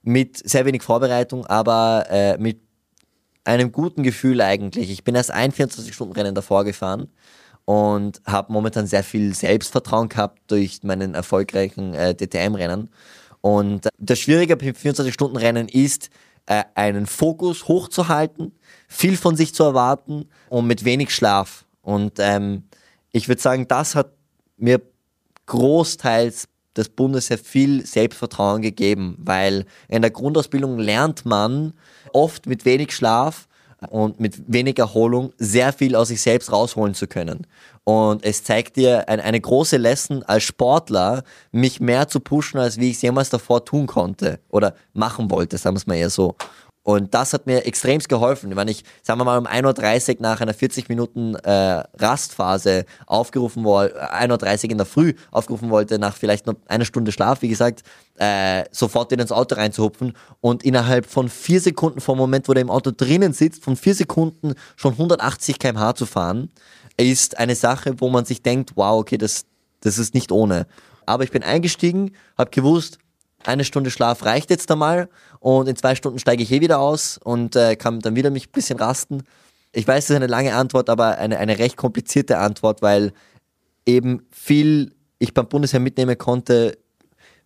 mit 0.03 0.37
sehr 0.49 0.67
wenig 0.67 0.83
Vorbereitung, 0.83 1.47
aber 1.47 2.07
äh, 2.11 2.39
mit 2.39 2.61
einem 3.45 3.73
guten 3.73 4.03
Gefühl 4.03 4.41
eigentlich. 4.43 4.91
Ich 4.91 5.03
bin 5.03 5.15
erst 5.15 5.31
ein 5.31 5.53
24-Stunden-Rennen 5.53 6.35
davor 6.35 6.65
gefahren 6.65 7.09
und 7.65 8.21
habe 8.27 8.53
momentan 8.53 8.87
sehr 8.87 9.03
viel 9.03 9.35
Selbstvertrauen 9.35 10.09
gehabt 10.09 10.41
durch 10.49 10.83
meinen 10.83 11.15
erfolgreichen 11.15 11.95
äh, 11.95 12.15
DTM-Rennen. 12.15 12.91
Und 13.41 13.89
das 13.99 14.19
Schwierige 14.19 14.57
beim 14.57 14.75
24-Stunden-Rennen 14.75 15.69
ist, 15.69 16.11
äh, 16.47 16.65
einen 16.75 17.07
Fokus 17.07 17.67
hochzuhalten, 17.67 18.53
viel 18.89 19.17
von 19.17 19.37
sich 19.37 19.55
zu 19.55 19.65
erwarten 19.65 20.29
und 20.49 20.67
mit 20.67 20.85
wenig 20.85 21.15
Schlaf. 21.15 21.65
Und 21.83 22.15
ähm, 22.19 22.65
ich 23.11 23.29
würde 23.29 23.41
sagen, 23.41 23.67
das 23.69 23.95
hat 23.95 24.13
mir 24.57 24.81
großteils 25.47 26.49
des 26.77 26.89
Bundesheer 26.91 27.39
viel 27.39 27.87
Selbstvertrauen 27.87 28.63
gegeben, 28.63 29.17
weil 29.19 29.65
in 29.89 30.03
der 30.03 30.11
Grundausbildung 30.11 30.79
lernt 30.79 31.25
man 31.25 31.73
oft 32.13 32.47
mit 32.47 32.65
wenig 32.65 32.95
Schlaf 32.95 33.49
und 33.91 34.21
mit 34.21 34.43
wenig 34.47 34.79
Erholung 34.79 35.33
sehr 35.39 35.73
viel 35.73 35.95
aus 35.97 36.09
sich 36.09 36.21
selbst 36.23 36.51
rausholen 36.53 36.95
zu 36.95 37.07
können. 37.07 37.47
Und 37.85 38.25
es 38.25 38.43
zeigt 38.43 38.77
dir 38.77 39.09
ein, 39.09 39.21
eine 39.21 39.41
große 39.41 39.77
Lesson 39.77 40.23
als 40.25 40.43
Sportler, 40.43 41.23
mich 41.53 41.81
mehr 41.81 42.09
zu 42.09 42.21
pushen, 42.21 42.59
als 42.59 42.79
wie 42.79 42.91
ich 42.91 42.97
es 42.97 43.03
jemals 43.03 43.31
davor 43.31 43.65
tun 43.65 43.87
konnte 43.87 44.41
oder 44.49 44.75
machen 44.93 45.31
wollte, 45.31 45.57
sagen 45.59 45.77
wir 45.77 45.79
es 45.79 45.87
mal 45.87 45.95
eher 45.95 46.11
so. 46.11 46.35
Und 46.87 47.15
das 47.15 47.33
hat 47.33 47.47
mir 47.47 47.67
extremst 47.67 48.09
geholfen. 48.09 48.55
Wenn 48.55 48.69
ich, 48.69 48.85
sagen 49.03 49.19
wir 49.19 49.25
mal, 49.25 49.39
um 49.39 49.47
1.30 49.49 50.09
Uhr 50.09 50.17
nach 50.21 50.41
einer 50.41 50.55
40 50.55 50.89
Minuten 50.89 51.35
äh, 51.35 51.83
Rastphase 51.99 52.85
aufgerufen 53.07 53.65
wollte, 53.65 54.01
1.30 54.15 54.67
Uhr 54.67 54.71
in 54.71 54.77
der 54.77 54.87
Früh 54.87 55.15
aufgerufen 55.33 55.71
wollte, 55.71 55.99
nach 55.99 56.17
vielleicht 56.17 56.47
noch 56.47 56.55
einer 56.69 56.85
Stunde 56.85 57.11
Schlaf, 57.11 57.43
wie 57.43 57.49
gesagt, 57.49 57.83
äh, 58.19 58.63
sofort 58.71 59.11
in 59.11 59.19
ins 59.19 59.33
Auto 59.33 59.57
reinzuhupfen 59.57 60.13
und 60.41 60.63
innerhalb 60.63 61.07
von 61.07 61.29
vier 61.29 61.61
Sekunden 61.61 62.01
vom 62.01 62.19
Moment, 62.19 62.49
wo 62.49 62.55
der 62.55 62.63
im 62.63 62.71
Auto 62.71 62.93
drinnen 62.97 63.33
sitzt, 63.33 63.65
von 63.65 63.75
vier 63.75 63.97
Sekunden 63.97 64.55
schon 64.77 64.93
180 64.93 65.59
km/h 65.59 65.97
zu 65.97 66.07
fahren, 66.07 66.53
ist 66.97 67.37
eine 67.37 67.57
Sache, 67.57 67.97
wo 67.99 68.11
man 68.11 68.27
sich 68.27 68.43
denkt, 68.43 68.75
wow, 68.77 69.01
okay, 69.01 69.19
das, 69.19 69.47
das 69.81 69.99
ist 69.99 70.15
nicht 70.15 70.31
ohne. 70.31 70.69
Aber 71.05 71.25
ich 71.25 71.33
bin 71.33 71.43
eingestiegen, 71.43 72.13
habe 72.39 72.51
gewusst, 72.51 72.99
eine 73.47 73.65
Stunde 73.65 73.91
Schlaf 73.91 74.25
reicht 74.25 74.51
jetzt 74.51 74.71
einmal 74.71 75.09
und 75.41 75.69
in 75.69 75.77
zwei 75.77 75.95
Stunden 75.95 76.19
steige 76.19 76.43
ich 76.43 76.53
eh 76.53 76.61
wieder 76.61 76.81
aus 76.81 77.19
und 77.23 77.57
äh, 77.57 77.77
kann 77.77 78.01
dann 78.01 78.17
wieder 78.17 78.31
mich 78.31 78.49
ein 78.49 78.53
bisschen 78.53 78.79
rasten. 78.79 79.23
Ich 79.73 79.87
weiß, 79.87 80.07
das 80.07 80.11
ist 80.11 80.17
eine 80.17 80.27
lange 80.27 80.55
Antwort, 80.55 80.89
aber 80.91 81.19
eine, 81.19 81.39
eine 81.39 81.59
recht 81.59 81.77
komplizierte 81.77 82.39
Antwort, 82.39 82.83
weil 82.83 83.13
eben 83.85 84.27
viel 84.31 84.95
ich 85.19 85.35
beim 85.35 85.49
Bundesheer 85.49 85.81
mitnehmen 85.81 86.19
konnte, 86.19 86.79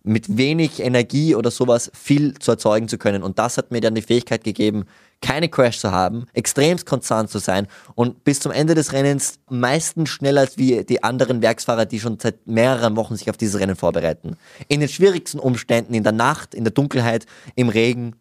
mit 0.03 0.37
wenig 0.39 0.81
Energie 0.81 1.35
oder 1.35 1.51
sowas 1.51 1.91
viel 1.95 2.35
zu 2.39 2.53
erzeugen 2.53 2.89
zu 2.89 2.99
können. 2.99 3.23
Und 3.23 3.39
das 3.39 3.59
hat 3.59 3.71
mir 3.71 3.81
dann 3.81 3.95
die 3.95 4.03
Fähigkeit 4.03 4.45
gegeben, 4.45 4.85
keine 5.23 5.49
Crash 5.49 5.79
zu 5.79 5.91
haben, 5.93 6.27
extremst 6.33 6.87
konstant 6.87 7.31
zu 7.31 7.39
sein 7.39 7.67
und 7.95 8.25
bis 8.25 8.41
zum 8.41 8.53
Ende 8.53 8.75
des 8.75 8.93
Rennens 8.93 9.39
meistens 9.49 10.09
schneller 10.09 10.43
als 10.43 10.59
wie 10.59 10.85
die 10.85 11.03
anderen 11.03 11.43
Werksfahrer, 11.43 11.87
die 11.87 12.01
schon 12.01 12.19
seit 12.19 12.47
mehreren 12.47 12.97
Wochen 12.97 13.17
sich 13.17 13.29
auf 13.29 13.37
dieses 13.37 13.61
Rennen 13.61 13.77
vorbereiten. 13.77 14.37
In 14.69 14.81
den 14.81 14.89
schwierigsten 14.89 15.39
Umständen, 15.39 15.95
in 15.95 16.03
der 16.03 16.13
Nacht, 16.13 16.55
in 16.55 16.65
der 16.65 16.73
Dunkelheit, 16.73 17.27
im 17.55 17.69
Regen, 17.69 18.17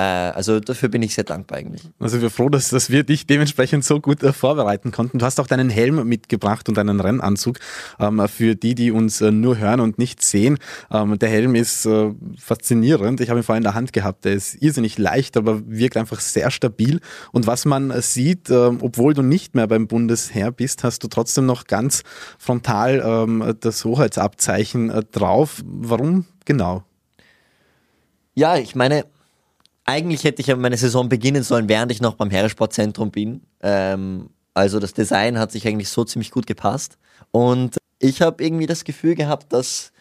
also 0.00 0.60
dafür 0.60 0.88
bin 0.88 1.02
ich 1.02 1.14
sehr 1.14 1.24
dankbar 1.24 1.58
eigentlich. 1.58 1.82
Also 1.98 2.20
wir 2.20 2.30
froh, 2.30 2.48
dass, 2.48 2.70
dass 2.70 2.90
wir 2.90 3.04
dich 3.04 3.26
dementsprechend 3.26 3.84
so 3.84 4.00
gut 4.00 4.22
äh, 4.22 4.32
vorbereiten 4.32 4.92
konnten. 4.92 5.18
Du 5.18 5.24
hast 5.24 5.40
auch 5.40 5.46
deinen 5.46 5.70
Helm 5.70 6.06
mitgebracht 6.08 6.68
und 6.68 6.78
einen 6.78 7.00
Rennanzug 7.00 7.58
ähm, 7.98 8.26
für 8.28 8.54
die, 8.54 8.74
die 8.74 8.92
uns 8.92 9.20
äh, 9.20 9.30
nur 9.30 9.58
hören 9.58 9.80
und 9.80 9.98
nicht 9.98 10.22
sehen. 10.22 10.58
Ähm, 10.90 11.18
der 11.18 11.28
Helm 11.28 11.54
ist 11.54 11.86
äh, 11.86 12.12
faszinierend. 12.38 13.20
Ich 13.20 13.30
habe 13.30 13.40
ihn 13.40 13.42
vorhin 13.42 13.60
in 13.60 13.64
der 13.64 13.74
Hand 13.74 13.92
gehabt. 13.92 14.24
Der 14.24 14.32
ist 14.32 14.62
irrsinnig 14.62 14.98
leicht, 14.98 15.36
aber 15.36 15.60
wirkt 15.66 15.96
einfach 15.96 16.20
sehr 16.20 16.50
stabil. 16.50 17.00
Und 17.32 17.46
was 17.46 17.64
man 17.64 17.90
äh, 17.90 18.02
sieht, 18.02 18.50
ähm, 18.50 18.78
obwohl 18.82 19.14
du 19.14 19.22
nicht 19.22 19.54
mehr 19.54 19.66
beim 19.66 19.88
Bundesheer 19.88 20.52
bist, 20.52 20.84
hast 20.84 21.02
du 21.02 21.08
trotzdem 21.08 21.46
noch 21.46 21.64
ganz 21.64 22.02
frontal 22.38 23.02
ähm, 23.04 23.54
das 23.60 23.84
Hoheitsabzeichen 23.84 24.90
äh, 24.90 25.02
drauf. 25.10 25.62
Warum 25.64 26.26
genau? 26.44 26.84
Ja, 28.34 28.56
ich 28.56 28.74
meine, 28.74 29.04
eigentlich 29.84 30.24
hätte 30.24 30.40
ich 30.40 30.48
ja 30.48 30.56
meine 30.56 30.76
Saison 30.76 31.08
beginnen 31.08 31.42
sollen, 31.42 31.68
während 31.68 31.92
ich 31.92 32.00
noch 32.00 32.14
beim 32.14 32.30
Heeressportzentrum 32.30 33.10
bin. 33.10 33.42
Ähm, 33.62 34.30
also 34.54 34.78
das 34.78 34.92
Design 34.92 35.38
hat 35.38 35.52
sich 35.52 35.66
eigentlich 35.66 35.88
so 35.88 36.04
ziemlich 36.04 36.30
gut 36.30 36.46
gepasst. 36.46 36.98
Und 37.30 37.76
ich 37.98 38.22
habe 38.22 38.42
irgendwie 38.42 38.66
das 38.66 38.84
Gefühl 38.84 39.14
gehabt, 39.14 39.52
dass 39.52 39.92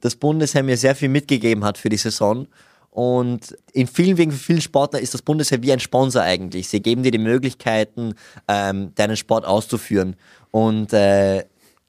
das 0.00 0.16
Bundesheer 0.16 0.62
mir 0.62 0.76
sehr 0.76 0.94
viel 0.94 1.08
mitgegeben 1.08 1.64
hat 1.64 1.78
für 1.78 1.88
die 1.88 1.96
Saison. 1.96 2.46
Und 2.90 3.56
in 3.72 3.88
vielen 3.88 4.18
Wegen 4.18 4.30
für 4.30 4.38
vielen 4.38 4.60
Sportler 4.60 5.00
ist 5.00 5.14
das 5.14 5.22
Bundesheer 5.22 5.62
wie 5.62 5.72
ein 5.72 5.80
Sponsor 5.80 6.22
eigentlich. 6.22 6.68
Sie 6.68 6.80
geben 6.80 7.02
dir 7.02 7.10
die 7.10 7.18
Möglichkeiten, 7.18 8.14
ähm, 8.46 8.94
deinen 8.94 9.16
Sport 9.16 9.44
auszuführen. 9.44 10.16
Und 10.50 10.92
äh, 10.92 11.44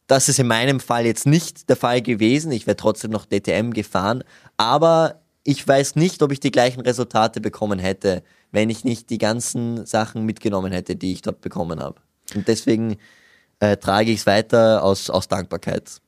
das 0.07 0.29
ist 0.29 0.39
in 0.39 0.47
meinem 0.47 0.79
Fall 0.79 1.05
jetzt 1.05 1.27
nicht 1.27 1.69
der 1.69 1.75
Fall 1.75 2.01
gewesen. 2.01 2.51
Ich 2.51 2.65
wäre 2.65 2.77
trotzdem 2.77 3.11
noch 3.11 3.25
DTM 3.25 3.71
gefahren. 3.71 4.23
Aber 4.57 5.21
ich 5.47 5.65
weiß 5.65 5.95
nicht, 5.95 6.23
ob 6.23 6.31
ich 6.31 6.39
die 6.39 6.51
gleichen 6.51 6.81
Resultate 6.81 7.39
bekommen 7.39 7.77
hätte, 7.77 8.23
wenn 8.51 8.71
ich 8.71 8.83
nicht 8.83 9.11
die 9.11 9.19
ganzen 9.19 9.85
Sachen 9.85 10.25
mitgenommen 10.25 10.71
hätte, 10.73 10.95
die 10.95 11.13
ich 11.13 11.21
dort 11.21 11.41
bekommen 11.41 11.79
habe. 11.79 12.01
Und 12.33 12.47
deswegen 12.47 12.97
äh, 13.59 13.77
trage 13.77 14.09
ich 14.09 14.19
es 14.21 14.25
weiter 14.25 14.83
aus, 14.83 15.11
aus 15.11 15.27
Dankbarkeit. 15.27 16.01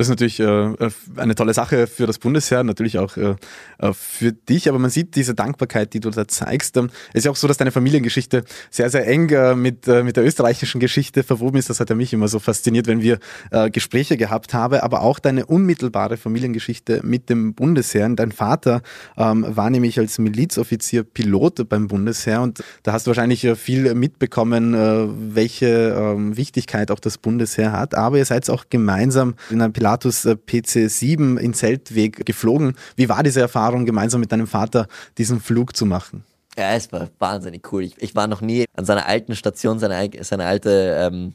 Das 0.00 0.06
ist 0.06 0.12
natürlich 0.12 0.40
äh, 0.40 0.90
eine 1.16 1.34
tolle 1.34 1.52
Sache 1.52 1.86
für 1.86 2.06
das 2.06 2.18
Bundesheer, 2.18 2.64
natürlich 2.64 2.98
auch 2.98 3.18
äh, 3.18 3.34
äh, 3.80 3.92
für 3.92 4.32
dich, 4.32 4.66
aber 4.70 4.78
man 4.78 4.88
sieht 4.88 5.14
diese 5.14 5.34
Dankbarkeit, 5.34 5.92
die 5.92 6.00
du 6.00 6.08
da 6.08 6.26
zeigst. 6.26 6.78
Ähm, 6.78 6.88
es 7.10 7.18
ist 7.18 7.24
ja 7.26 7.30
auch 7.30 7.36
so, 7.36 7.46
dass 7.46 7.58
deine 7.58 7.70
Familiengeschichte 7.70 8.44
sehr, 8.70 8.88
sehr 8.88 9.06
eng 9.06 9.28
äh, 9.28 9.54
mit, 9.54 9.86
äh, 9.88 10.10
der 10.10 10.24
österreichischen 10.24 10.80
Geschichte 10.80 11.22
verwoben 11.22 11.58
ist. 11.58 11.68
Das 11.68 11.80
hat 11.80 11.90
ja 11.90 11.96
mich 11.96 12.14
immer 12.14 12.28
so 12.28 12.38
fasziniert, 12.38 12.86
wenn 12.86 13.02
wir 13.02 13.18
äh, 13.50 13.68
Gespräche 13.68 14.16
gehabt 14.16 14.54
haben, 14.54 14.80
aber 14.80 15.02
auch 15.02 15.18
deine 15.18 15.44
unmittelbare 15.44 16.16
Familiengeschichte 16.16 17.02
mit 17.04 17.28
dem 17.28 17.52
Bundesheer. 17.52 18.08
Dein 18.08 18.32
Vater 18.32 18.80
ähm, 19.18 19.44
war 19.50 19.68
nämlich 19.68 19.98
als 19.98 20.18
Milizoffizier 20.18 21.02
Pilot 21.02 21.68
beim 21.68 21.88
Bundesheer 21.88 22.40
und 22.40 22.64
da 22.84 22.94
hast 22.94 23.06
du 23.06 23.10
wahrscheinlich 23.10 23.46
viel 23.56 23.94
mitbekommen, 23.94 25.34
welche 25.34 25.94
ähm, 25.94 26.38
Wichtigkeit 26.38 26.90
auch 26.90 27.00
das 27.00 27.18
Bundesheer 27.18 27.72
hat. 27.72 27.94
Aber 27.94 28.16
ihr 28.16 28.24
seid 28.24 28.48
auch 28.48 28.64
gemeinsam 28.70 29.34
in 29.50 29.60
einem 29.60 29.74
Pilatus 29.74 29.89
Pilatus 29.90 30.24
äh, 30.24 30.36
PC7 30.36 31.38
in 31.38 31.54
Zeltweg 31.54 32.24
geflogen. 32.24 32.76
Wie 32.96 33.08
war 33.08 33.22
diese 33.22 33.40
Erfahrung, 33.40 33.86
gemeinsam 33.86 34.20
mit 34.20 34.30
deinem 34.30 34.46
Vater 34.46 34.86
diesen 35.18 35.40
Flug 35.40 35.76
zu 35.76 35.84
machen? 35.84 36.24
Ja, 36.56 36.74
es 36.74 36.92
war 36.92 37.08
wahnsinnig 37.18 37.72
cool. 37.72 37.82
Ich, 37.84 38.00
ich 38.00 38.14
war 38.14 38.26
noch 38.26 38.40
nie 38.40 38.66
an 38.76 38.84
seiner 38.84 39.06
alten 39.06 39.34
Station, 39.34 39.78
seine, 39.78 40.10
seine 40.20 40.46
alte, 40.46 40.96
ähm, 41.00 41.34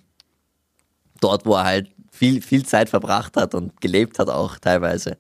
dort, 1.20 1.46
wo 1.46 1.56
er 1.56 1.66
halt 1.66 1.90
viel, 2.12 2.42
viel 2.42 2.66
Zeit 2.66 2.90
verbracht 2.90 3.36
hat 3.36 3.56
und 3.56 3.82
gelebt 3.82 4.20
hat 4.20 4.30
auch 4.30 4.58
teilweise. 4.58 5.18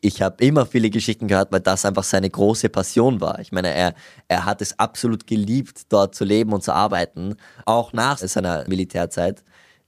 Ich 0.00 0.22
habe 0.22 0.42
immer 0.44 0.64
viele 0.64 0.90
Geschichten 0.90 1.26
gehört, 1.26 1.50
weil 1.50 1.60
das 1.60 1.84
einfach 1.84 2.04
seine 2.04 2.30
große 2.30 2.68
Passion 2.68 3.20
war. 3.20 3.40
Ich 3.40 3.52
meine, 3.52 3.74
er, 3.74 3.94
er 4.28 4.44
hat 4.44 4.62
es 4.62 4.78
absolut 4.78 5.26
geliebt, 5.26 5.82
dort 5.88 6.14
zu 6.14 6.24
leben 6.24 6.52
und 6.52 6.62
zu 6.62 6.72
arbeiten, 6.72 7.34
auch 7.66 7.92
nach 7.92 8.18
seiner 8.18 8.66
Militärzeit 8.68 9.42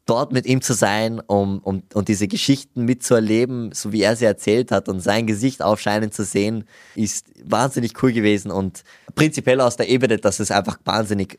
dort 0.07 0.33
mit 0.33 0.47
ihm 0.47 0.61
zu 0.61 0.73
sein, 0.73 1.21
um, 1.21 1.61
um 1.61 1.83
und 1.95 2.09
diese 2.09 2.27
Geschichten 2.27 2.85
mitzuerleben, 2.85 3.73
so 3.73 3.93
wie 3.93 4.03
er 4.03 4.17
sie 4.17 4.25
erzählt 4.25 4.73
hat 4.73 4.89
und 4.89 5.01
sein 5.01 5.27
Gesicht 5.27 5.63
aufscheinen 5.63 6.11
zu 6.11 6.25
sehen, 6.25 6.65
ist 6.95 7.27
wahnsinnig 7.45 8.03
cool 8.03 8.13
gewesen 8.13 8.51
und 8.51 8.83
prinzipiell 9.15 9.61
aus 9.61 9.77
der 9.77 9.89
Ebene, 9.89 10.19
dass 10.19 10.41
es 10.41 10.51
einfach 10.51 10.79
wahnsinnig 10.85 11.39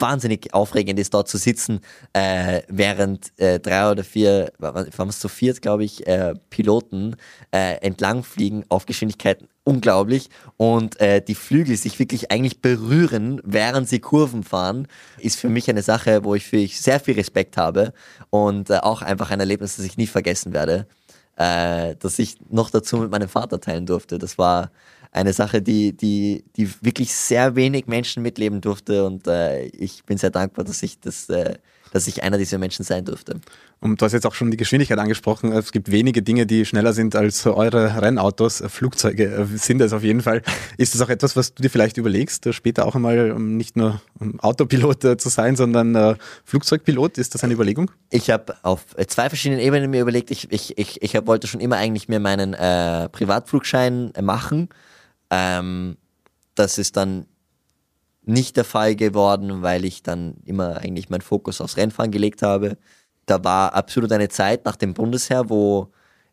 wahnsinnig 0.00 0.52
aufregend 0.54 0.98
ist, 0.98 1.14
dort 1.14 1.28
zu 1.28 1.38
sitzen, 1.38 1.80
äh, 2.12 2.62
während 2.68 3.32
äh, 3.38 3.60
drei 3.60 3.90
oder 3.90 4.04
vier, 4.04 4.52
waren 4.58 5.08
es 5.08 5.18
zu 5.18 5.28
viert, 5.28 5.62
glaube 5.62 5.84
ich, 5.84 6.06
äh, 6.06 6.34
Piloten 6.50 7.16
äh, 7.52 7.76
entlangfliegen 7.80 8.64
auf 8.68 8.86
Geschwindigkeiten 8.86 9.48
unglaublich 9.64 10.28
und 10.58 11.00
äh, 11.00 11.22
die 11.22 11.34
Flügel 11.34 11.76
sich 11.76 11.98
wirklich 11.98 12.30
eigentlich 12.30 12.60
berühren, 12.60 13.40
während 13.44 13.88
sie 13.88 13.98
Kurven 13.98 14.44
fahren, 14.44 14.86
ist 15.18 15.40
für 15.40 15.48
mich 15.48 15.68
eine 15.70 15.82
Sache, 15.82 16.22
wo 16.24 16.34
ich 16.34 16.44
für 16.44 16.58
ich 16.58 16.80
sehr 16.80 17.00
viel 17.00 17.14
Respekt 17.14 17.56
habe 17.56 17.92
und 18.30 18.70
äh, 18.70 18.78
auch 18.78 19.02
einfach 19.02 19.30
ein 19.30 19.40
Erlebnis, 19.40 19.76
das 19.76 19.86
ich 19.86 19.96
nie 19.96 20.06
vergessen 20.06 20.52
werde, 20.52 20.86
äh, 21.36 21.96
dass 21.96 22.18
ich 22.18 22.36
noch 22.50 22.70
dazu 22.70 22.98
mit 22.98 23.10
meinem 23.10 23.28
Vater 23.28 23.60
teilen 23.60 23.86
durfte. 23.86 24.18
Das 24.18 24.38
war 24.38 24.70
eine 25.14 25.32
Sache, 25.32 25.62
die, 25.62 25.96
die, 25.96 26.44
die 26.56 26.68
wirklich 26.82 27.14
sehr 27.14 27.54
wenig 27.54 27.86
Menschen 27.86 28.22
mitleben 28.22 28.60
durfte 28.60 29.06
und 29.06 29.26
äh, 29.26 29.66
ich 29.66 30.04
bin 30.04 30.18
sehr 30.18 30.30
dankbar, 30.30 30.64
dass 30.64 30.82
ich 30.82 30.98
das, 30.98 31.28
äh, 31.28 31.54
dass 31.92 32.08
ich 32.08 32.24
einer 32.24 32.36
dieser 32.36 32.58
Menschen 32.58 32.84
sein 32.84 33.04
durfte. 33.04 33.40
Und 33.78 34.00
du 34.00 34.04
hast 34.04 34.12
jetzt 34.12 34.26
auch 34.26 34.34
schon 34.34 34.50
die 34.50 34.56
Geschwindigkeit 34.56 34.98
angesprochen. 34.98 35.52
Es 35.52 35.70
gibt 35.70 35.92
wenige 35.92 36.22
Dinge, 36.22 36.46
die 36.46 36.64
schneller 36.64 36.92
sind 36.92 37.14
als 37.14 37.46
eure 37.46 38.02
Rennautos. 38.02 38.64
Flugzeuge 38.66 39.26
äh, 39.26 39.56
sind 39.56 39.80
es 39.80 39.92
auf 39.92 40.02
jeden 40.02 40.20
Fall. 40.20 40.42
Ist 40.78 40.94
das 40.94 41.00
auch 41.00 41.10
etwas, 41.10 41.36
was 41.36 41.54
du 41.54 41.62
dir 41.62 41.70
vielleicht 41.70 41.96
überlegst, 41.96 42.52
später 42.52 42.84
auch 42.84 42.96
einmal 42.96 43.38
nicht 43.38 43.76
nur 43.76 44.00
Autopilot 44.38 45.04
äh, 45.04 45.16
zu 45.16 45.28
sein, 45.28 45.54
sondern 45.54 45.94
äh, 45.94 46.16
Flugzeugpilot? 46.44 47.18
Ist 47.18 47.36
das 47.36 47.44
eine 47.44 47.54
Überlegung? 47.54 47.92
Ich 48.10 48.30
habe 48.30 48.56
auf 48.62 48.84
zwei 49.06 49.28
verschiedenen 49.28 49.60
Ebenen 49.60 49.92
mir 49.92 50.00
überlegt. 50.00 50.32
Ich, 50.32 50.50
ich, 50.50 50.76
ich, 50.76 51.00
ich 51.02 51.14
wollte 51.26 51.46
schon 51.46 51.60
immer 51.60 51.76
eigentlich 51.76 52.08
mir 52.08 52.18
meinen 52.18 52.54
äh, 52.54 53.08
Privatflugschein 53.10 54.12
machen 54.20 54.70
ähm, 55.34 55.96
das 56.54 56.78
ist 56.78 56.96
dann 56.96 57.26
nicht 58.22 58.56
der 58.56 58.64
Fall 58.64 58.94
geworden, 58.94 59.62
weil 59.62 59.84
ich 59.84 60.02
dann 60.02 60.36
immer 60.44 60.78
eigentlich 60.78 61.10
meinen 61.10 61.20
Fokus 61.20 61.60
aufs 61.60 61.76
Rennfahren 61.76 62.10
gelegt 62.10 62.42
habe. 62.42 62.78
Da 63.26 63.42
war 63.42 63.74
absolut 63.74 64.12
eine 64.12 64.28
Zeit 64.28 64.64
nach 64.64 64.76
dem 64.76 64.94
Bundesheer, 64.94 65.50
wo 65.50 65.90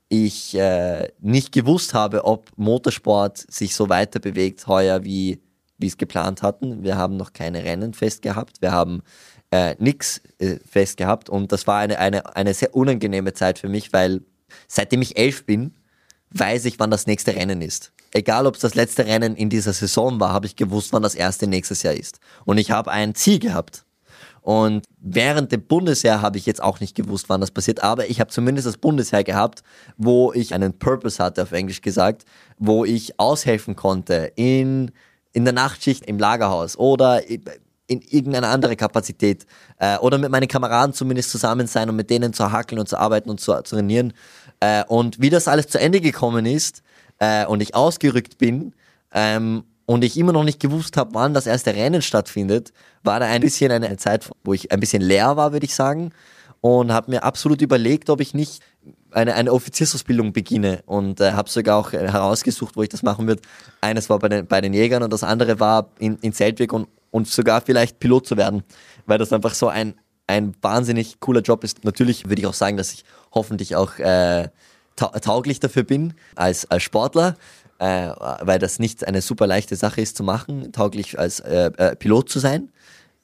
ich 0.08 0.56
äh, 0.56 1.10
nicht 1.20 1.52
gewusst 1.52 1.94
habe, 1.94 2.26
ob 2.26 2.50
Motorsport 2.58 3.38
sich 3.52 3.76
so 3.76 3.90
weiter 3.90 4.20
bewegt 4.20 4.68
heuer, 4.68 5.04
wie 5.04 5.42
wir 5.78 5.88
es 5.88 5.98
geplant 5.98 6.44
hatten. 6.44 6.84
Wir 6.84 6.98
haben 6.98 7.18
noch 7.18 7.34
keine 7.34 7.64
Rennen 7.64 7.94
fest 7.94 8.22
gehabt, 8.22 8.62
wir 8.62 8.72
haben 8.72 9.02
äh, 9.52 9.76
nichts 9.80 10.22
äh, 10.40 10.58
fest 10.70 10.98
gehabt 10.98 11.30
und 11.30 11.52
das 11.52 11.66
war 11.66 11.80
eine, 11.80 11.98
eine, 11.98 12.36
eine 12.36 12.54
sehr 12.54 12.76
unangenehme 12.76 13.34
Zeit 13.34 13.58
für 13.60 13.70
mich, 13.70 13.92
weil 13.92 14.22
seitdem 14.68 15.02
ich 15.02 15.18
elf 15.18 15.46
bin, 15.46 15.74
weiß 16.32 16.66
ich, 16.66 16.80
wann 16.80 16.92
das 16.92 17.08
nächste 17.08 17.36
Rennen 17.36 17.62
ist 17.62 17.92
egal 18.14 18.46
ob 18.46 18.56
es 18.56 18.62
das 18.62 18.76
letzte 18.76 19.06
Rennen 19.06 19.36
in 19.36 19.50
dieser 19.50 19.74
Saison 19.74 20.20
war, 20.20 20.34
habe 20.34 20.46
ich 20.46 20.56
gewusst, 20.56 20.94
wann 20.94 21.04
das 21.04 21.16
erste 21.16 21.48
nächstes 21.48 21.84
Jahr 21.84 21.94
ist. 21.94 22.20
Und 22.46 22.58
ich 22.58 22.72
habe 22.72 22.92
ein 22.92 23.16
Ziel 23.16 23.40
gehabt. 23.40 23.86
Und 24.42 24.86
während 25.00 25.52
dem 25.52 25.62
Bundesheer 25.62 26.22
habe 26.22 26.38
ich 26.38 26.48
jetzt 26.48 26.64
auch 26.64 26.80
nicht 26.80 26.96
gewusst, 26.96 27.30
wann 27.30 27.42
das 27.42 27.52
passiert, 27.52 27.84
aber 27.84 28.10
ich 28.10 28.20
habe 28.20 28.32
zumindest 28.32 28.66
das 28.66 28.78
Bundesheer 28.78 29.24
gehabt, 29.24 29.62
wo 29.98 30.34
ich 30.34 30.54
einen 30.56 30.78
Purpose 30.80 31.24
hatte, 31.24 31.44
auf 31.44 31.52
Englisch 31.52 31.82
gesagt, 31.82 32.26
wo 32.58 32.84
ich 32.84 33.20
aushelfen 33.20 33.76
konnte 33.76 34.32
in, 34.36 34.92
in 35.32 35.46
der 35.46 35.54
Nachtschicht 35.54 36.08
im 36.08 36.18
Lagerhaus 36.18 36.76
oder 36.76 37.22
in 37.92 38.02
irgendeine 38.02 38.48
andere 38.48 38.76
Kapazität 38.76 39.46
äh, 39.78 39.98
oder 39.98 40.18
mit 40.18 40.32
meinen 40.32 40.48
Kameraden 40.48 40.94
zumindest 40.94 41.30
zusammen 41.30 41.68
sein 41.68 41.90
und 41.90 41.98
mit 41.98 42.10
denen 42.10 42.34
zu 42.34 42.52
hackeln 42.52 42.80
und 42.80 42.88
zu 42.88 42.98
arbeiten 42.98 43.30
und 43.30 43.40
zu, 43.40 43.54
zu 43.64 43.76
trainieren. 43.76 44.14
Äh, 44.60 44.86
und 44.86 45.20
wie 45.22 45.30
das 45.30 45.48
alles 45.48 45.68
zu 45.68 45.80
Ende 45.80 46.00
gekommen 46.00 46.46
ist, 46.46 46.82
äh, 47.22 47.46
und 47.46 47.62
ich 47.62 47.76
ausgerückt 47.76 48.40
bin 48.40 48.74
ähm, 49.14 49.64
und 49.86 50.04
ich 50.04 50.18
immer 50.18 50.34
noch 50.34 50.44
nicht 50.44 50.60
gewusst 50.60 50.98
habe, 50.98 51.14
wann 51.14 51.34
das 51.34 51.46
erste 51.46 51.74
Rennen 51.74 52.02
stattfindet, 52.02 52.74
war 53.04 53.20
da 53.20 53.28
ein 53.28 53.42
bisschen 53.42 53.72
eine 53.72 53.96
Zeit, 53.98 54.30
wo 54.44 54.54
ich 54.54 54.72
ein 54.72 54.80
bisschen 54.80 55.04
leer 55.04 55.38
war, 55.38 55.54
würde 55.54 55.66
ich 55.66 55.76
sagen. 55.76 56.12
Und 56.62 56.92
habe 56.92 57.10
mir 57.10 57.24
absolut 57.24 57.62
überlegt, 57.62 58.10
ob 58.12 58.22
ich 58.22 58.36
nicht 58.36 58.62
eine, 59.12 59.34
eine 59.34 59.52
Offiziersausbildung 59.52 60.32
beginne 60.32 60.84
und 60.86 61.20
äh, 61.20 61.32
habe 61.32 61.50
sogar 61.50 61.78
auch 61.78 61.92
herausgesucht, 61.92 62.76
wo 62.76 62.84
ich 62.84 62.90
das 62.90 63.02
machen 63.02 63.28
würde. 63.28 63.42
Eines 63.82 64.10
war 64.10 64.20
bei 64.20 64.30
den, 64.30 64.48
bei 64.48 64.62
den 64.62 64.74
Jägern 64.74 65.02
und 65.02 65.12
das 65.12 65.24
andere 65.24 65.60
war 65.60 65.90
in, 65.98 66.18
in 66.22 66.34
Zeltweg 66.34 66.72
und, 66.74 66.88
und 67.10 67.28
sogar 67.28 67.62
vielleicht 67.62 68.00
Pilot 68.00 68.28
zu 68.28 68.38
werden, 68.38 68.64
weil 69.08 69.18
das 69.18 69.34
einfach 69.34 69.56
so 69.56 69.70
ein, 69.70 69.96
ein 70.28 70.54
wahnsinnig 70.62 71.20
cooler 71.20 71.42
Job 71.42 71.64
ist. 71.64 71.84
Natürlich 71.84 72.30
würde 72.30 72.42
ich 72.42 72.48
auch 72.48 72.54
sagen, 72.54 72.78
dass 72.78 72.94
ich 72.94 73.04
hoffentlich 73.34 73.76
auch 73.76 73.98
äh, 73.98 74.50
tauglich 74.96 75.60
dafür 75.60 75.84
bin 75.84 76.14
als, 76.36 76.70
als 76.70 76.84
Sportler, 76.84 77.36
äh, 77.80 78.10
weil 78.42 78.60
das 78.60 78.80
nicht 78.80 79.08
eine 79.08 79.22
super 79.22 79.48
leichte 79.48 79.76
Sache 79.76 80.02
ist 80.02 80.18
zu 80.18 80.24
machen, 80.24 80.72
tauglich 80.72 81.18
als 81.18 81.40
äh, 81.40 81.72
äh, 81.78 81.96
Pilot 81.96 82.30
zu 82.30 82.40
sein. 82.40 82.70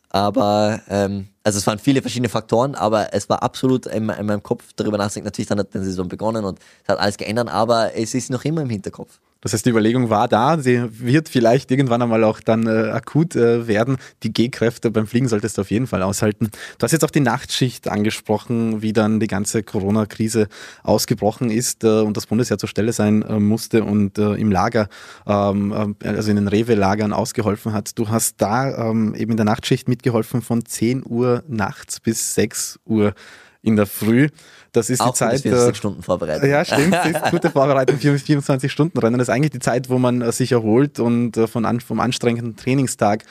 Aber 0.09 0.81
ähm, 0.89 1.27
also 1.43 1.59
es 1.59 1.67
waren 1.67 1.79
viele 1.79 2.01
verschiedene 2.01 2.29
Faktoren, 2.29 2.75
aber 2.75 3.13
es 3.13 3.29
war 3.29 3.43
absolut 3.43 3.85
in, 3.85 4.09
in 4.09 4.25
meinem 4.25 4.41
Kopf 4.41 4.63
darüber 4.75 4.97
nachdenken. 4.97 5.25
Natürlich 5.25 5.49
dann 5.49 5.59
hat 5.59 5.73
die 5.73 5.79
Saison 5.79 6.07
begonnen 6.07 6.45
und 6.45 6.59
es 6.83 6.89
hat 6.89 6.99
alles 6.99 7.17
geändert, 7.17 7.49
aber 7.49 7.95
es 7.95 8.13
ist 8.13 8.29
noch 8.29 8.43
immer 8.45 8.61
im 8.61 8.69
Hinterkopf. 8.69 9.19
Das 9.41 9.53
heißt, 9.53 9.65
die 9.65 9.69
Überlegung 9.69 10.09
war 10.09 10.27
da, 10.27 10.57
sie 10.59 10.83
wird 10.89 11.29
vielleicht 11.29 11.71
irgendwann 11.71 12.01
einmal 12.01 12.23
auch 12.23 12.39
dann 12.39 12.67
äh, 12.67 12.89
akut 12.89 13.35
äh, 13.35 13.67
werden. 13.67 13.97
Die 14.23 14.33
G-Kräfte 14.33 14.91
beim 14.91 15.07
Fliegen 15.07 15.27
solltest 15.27 15.57
du 15.57 15.61
auf 15.61 15.71
jeden 15.71 15.87
Fall 15.87 16.01
aushalten. 16.01 16.49
Du 16.77 16.83
hast 16.83 16.91
jetzt 16.91 17.05
auch 17.05 17.11
die 17.11 17.19
Nachtschicht 17.19 17.87
angesprochen, 17.87 18.81
wie 18.81 18.93
dann 18.93 19.19
die 19.19 19.27
ganze 19.27 19.63
Corona-Krise 19.63 20.47
ausgebrochen 20.83 21.49
ist 21.49 21.83
äh, 21.83 22.01
und 22.01 22.17
das 22.17 22.25
Bundesheer 22.25 22.57
zur 22.57 22.69
Stelle 22.69 22.93
sein 22.93 23.21
äh, 23.21 23.39
musste 23.39 23.83
und 23.83 24.17
äh, 24.17 24.33
im 24.33 24.51
Lager, 24.51 24.89
ähm, 25.25 25.95
äh, 26.01 26.07
also 26.07 26.29
in 26.29 26.37
den 26.37 26.47
Rewe-Lagern 26.47 27.13
ausgeholfen 27.13 27.73
hat. 27.73 27.97
Du 27.97 28.09
hast 28.09 28.41
da 28.41 28.89
ähm, 28.89 29.13
eben 29.15 29.31
in 29.31 29.37
der 29.37 29.45
Nachtschicht 29.45 29.87
mitgeholfen 29.87 30.41
von 30.41 30.65
10 30.65 31.03
Uhr 31.05 31.43
nachts 31.47 31.99
bis 31.99 32.33
6 32.33 32.79
Uhr 32.85 33.13
in 33.61 33.75
der 33.75 33.85
Früh. 33.85 34.29
Das 34.71 34.89
ist 34.89 35.01
Auch 35.01 35.11
die 35.11 35.19
Zeit. 35.19 35.41
24 35.41 35.73
äh, 35.73 35.75
Stunden 35.75 36.03
Vorbereitung. 36.03 36.49
Ja, 36.49 36.63
stimmt. 36.63 36.95
Gute 37.31 37.49
Vorbereitung 37.49 37.97
für 37.97 38.17
24 38.17 38.71
Stunden 38.71 38.97
Rennen. 38.99 39.17
Das 39.17 39.27
ist 39.27 39.33
eigentlich 39.33 39.51
die 39.51 39.59
Zeit, 39.59 39.89
wo 39.89 39.97
man 39.97 40.21
äh, 40.21 40.31
sich 40.31 40.51
erholt 40.51 40.99
und 40.99 41.37
äh, 41.37 41.47
von 41.47 41.79
vom 41.79 41.99
anstrengenden 41.99 42.55
Trainingstag 42.55 43.23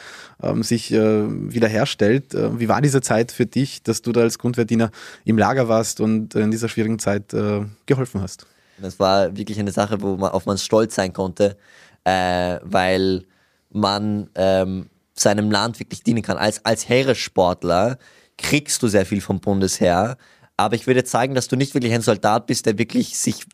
ähm, 0.42 0.62
sich 0.62 0.92
äh, 0.92 1.24
wiederherstellt. 1.52 2.34
Äh, 2.34 2.58
wie 2.58 2.68
war 2.68 2.80
diese 2.80 3.00
Zeit 3.00 3.32
für 3.32 3.46
dich, 3.46 3.82
dass 3.82 4.02
du 4.02 4.12
da 4.12 4.22
als 4.22 4.38
Grundwehrdiener 4.38 4.90
im 5.24 5.38
Lager 5.38 5.68
warst 5.68 6.00
und 6.00 6.34
in 6.34 6.50
dieser 6.50 6.68
schwierigen 6.68 6.98
Zeit 6.98 7.32
äh, 7.32 7.64
geholfen 7.86 8.20
hast? 8.22 8.46
Das 8.78 8.98
war 8.98 9.36
wirklich 9.36 9.58
eine 9.58 9.72
Sache, 9.72 10.02
wo 10.02 10.16
man 10.16 10.32
auf 10.32 10.46
man 10.46 10.58
stolz 10.58 10.94
sein 10.94 11.12
konnte, 11.14 11.56
weil 12.04 13.24
man 13.70 14.28
ähm, 14.34 14.90
seinem 15.14 15.50
Land 15.50 15.80
wirklich 15.80 16.02
dienen 16.02 16.22
kann. 16.22 16.36
Als, 16.36 16.64
als 16.64 16.88
Heeressportler 16.88 17.98
kriegst 18.38 18.82
du 18.82 18.88
sehr 18.88 19.06
viel 19.06 19.20
vom 19.20 19.40
Bundesheer. 19.40 20.16
Aber 20.56 20.74
ich 20.74 20.86
würde 20.86 21.04
zeigen, 21.04 21.34
dass 21.34 21.48
du 21.48 21.56
nicht 21.56 21.74
wirklich 21.74 21.92
ein 21.92 22.02
Soldat 22.02 22.46
bist, 22.46 22.66
der 22.66 22.78
wirklich 22.78 23.18
sich 23.18 23.44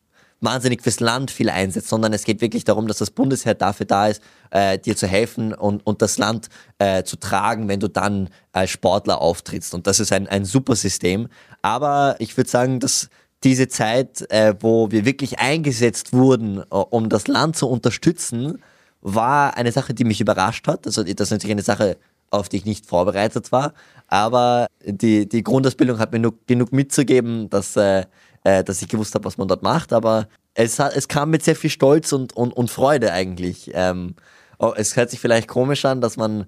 wahnsinnig 0.42 0.82
fürs 0.82 1.00
Land 1.00 1.30
viel 1.30 1.48
einsetzt, 1.48 1.88
sondern 1.88 2.12
es 2.12 2.24
geht 2.24 2.40
wirklich 2.40 2.64
darum, 2.64 2.88
dass 2.88 2.98
das 2.98 3.10
Bundesheer 3.10 3.54
dafür 3.54 3.86
da 3.86 4.08
ist, 4.08 4.22
äh, 4.50 4.78
dir 4.78 4.96
zu 4.96 5.06
helfen 5.06 5.54
und, 5.54 5.86
und 5.86 6.02
das 6.02 6.18
Land 6.18 6.48
äh, 6.78 7.04
zu 7.04 7.16
tragen, 7.16 7.68
wenn 7.68 7.80
du 7.80 7.88
dann 7.88 8.28
als 8.52 8.70
Sportler 8.70 9.20
auftrittst. 9.20 9.72
Und 9.72 9.86
das 9.86 10.00
ist 10.00 10.12
ein, 10.12 10.26
ein 10.26 10.44
super 10.44 10.74
System. 10.74 11.28
Aber 11.62 12.16
ich 12.18 12.36
würde 12.36 12.50
sagen, 12.50 12.80
dass 12.80 13.08
diese 13.44 13.68
Zeit, 13.68 14.30
äh, 14.30 14.54
wo 14.60 14.90
wir 14.90 15.04
wirklich 15.04 15.38
eingesetzt 15.38 16.12
wurden, 16.12 16.58
äh, 16.58 16.62
um 16.70 17.08
das 17.08 17.28
Land 17.28 17.56
zu 17.56 17.68
unterstützen, 17.68 18.58
war 19.00 19.56
eine 19.56 19.72
Sache, 19.72 19.94
die 19.94 20.04
mich 20.04 20.20
überrascht 20.20 20.66
hat. 20.68 20.86
Also 20.86 21.02
das 21.02 21.28
ist 21.28 21.30
natürlich 21.30 21.52
eine 21.52 21.62
Sache, 21.62 21.98
auf 22.32 22.48
die 22.48 22.56
ich 22.56 22.64
nicht 22.64 22.86
vorbereitet 22.86 23.52
war. 23.52 23.74
Aber 24.08 24.66
die, 24.84 25.28
die 25.28 25.42
Grundausbildung 25.42 25.98
hat 25.98 26.12
mir 26.12 26.18
nur 26.18 26.34
genug 26.46 26.72
mitzugeben, 26.72 27.48
dass, 27.50 27.76
äh, 27.76 28.04
äh, 28.44 28.64
dass 28.64 28.82
ich 28.82 28.88
gewusst 28.88 29.14
habe, 29.14 29.24
was 29.24 29.38
man 29.38 29.48
dort 29.48 29.62
macht. 29.62 29.92
Aber 29.92 30.28
es, 30.54 30.78
hat, 30.78 30.96
es 30.96 31.08
kam 31.08 31.30
mit 31.30 31.42
sehr 31.42 31.56
viel 31.56 31.70
Stolz 31.70 32.12
und, 32.12 32.34
und, 32.34 32.52
und 32.52 32.70
Freude 32.70 33.12
eigentlich. 33.12 33.70
Ähm, 33.74 34.14
oh, 34.58 34.72
es 34.76 34.96
hört 34.96 35.10
sich 35.10 35.20
vielleicht 35.20 35.48
komisch 35.48 35.84
an, 35.84 36.00
dass 36.00 36.16
man 36.16 36.46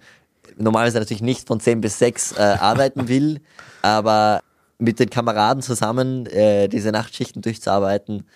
normalerweise 0.57 0.99
natürlich 0.99 1.23
nicht 1.23 1.47
von 1.47 1.61
10 1.61 1.81
bis 1.81 1.99
6 1.99 2.33
äh, 2.33 2.41
arbeiten 2.41 3.09
will, 3.09 3.41
aber 3.83 4.41
mit 4.79 4.99
den 4.99 5.11
Kameraden 5.11 5.63
zusammen 5.63 6.27
äh, 6.27 6.69
diese 6.69 6.91
Nachtschichten 6.93 7.43
durchzuarbeiten, 7.43 8.27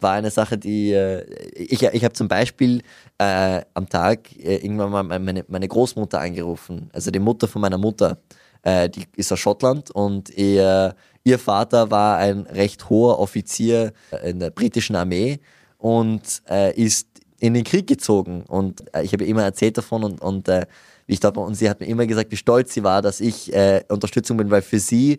war 0.00 0.12
eine 0.12 0.30
Sache, 0.30 0.58
die 0.58 0.92
äh, 0.92 1.24
ich, 1.54 1.82
ich 1.82 2.04
habe 2.04 2.14
zum 2.14 2.28
Beispiel 2.28 2.82
äh, 3.18 3.62
am 3.74 3.88
Tag 3.88 4.34
äh, 4.36 4.56
irgendwann 4.56 4.90
mal 4.90 5.18
meine, 5.18 5.44
meine 5.48 5.68
Großmutter 5.68 6.20
angerufen, 6.20 6.90
also 6.92 7.10
die 7.10 7.18
Mutter 7.18 7.48
von 7.48 7.62
meiner 7.62 7.78
Mutter, 7.78 8.18
äh, 8.62 8.88
die 8.88 9.04
ist 9.16 9.32
aus 9.32 9.40
Schottland 9.40 9.90
und 9.90 10.30
ihr, 10.30 10.94
ihr 11.24 11.38
Vater 11.38 11.90
war 11.90 12.18
ein 12.18 12.40
recht 12.42 12.88
hoher 12.88 13.18
Offizier 13.18 13.92
in 14.24 14.40
der 14.40 14.50
britischen 14.50 14.96
Armee 14.96 15.40
und 15.78 16.42
äh, 16.48 16.74
ist 16.74 17.08
in 17.40 17.54
den 17.54 17.64
Krieg 17.64 17.86
gezogen. 17.86 18.42
Und 18.42 18.82
äh, 18.94 19.04
ich 19.04 19.12
habe 19.12 19.24
immer 19.24 19.44
erzählt 19.44 19.78
davon 19.78 20.02
und, 20.02 20.20
und 20.20 20.48
wie 20.48 21.14
ich 21.14 21.22
war. 21.22 21.36
Und 21.38 21.54
sie 21.54 21.70
hat 21.70 21.80
mir 21.80 21.86
immer 21.86 22.06
gesagt, 22.06 22.32
wie 22.32 22.36
stolz 22.36 22.74
sie 22.74 22.82
war, 22.82 23.00
dass 23.00 23.20
ich 23.20 23.52
Unterstützung 23.88 24.36
bin, 24.36 24.50
weil 24.50 24.60
für 24.60 24.78
sie 24.78 25.18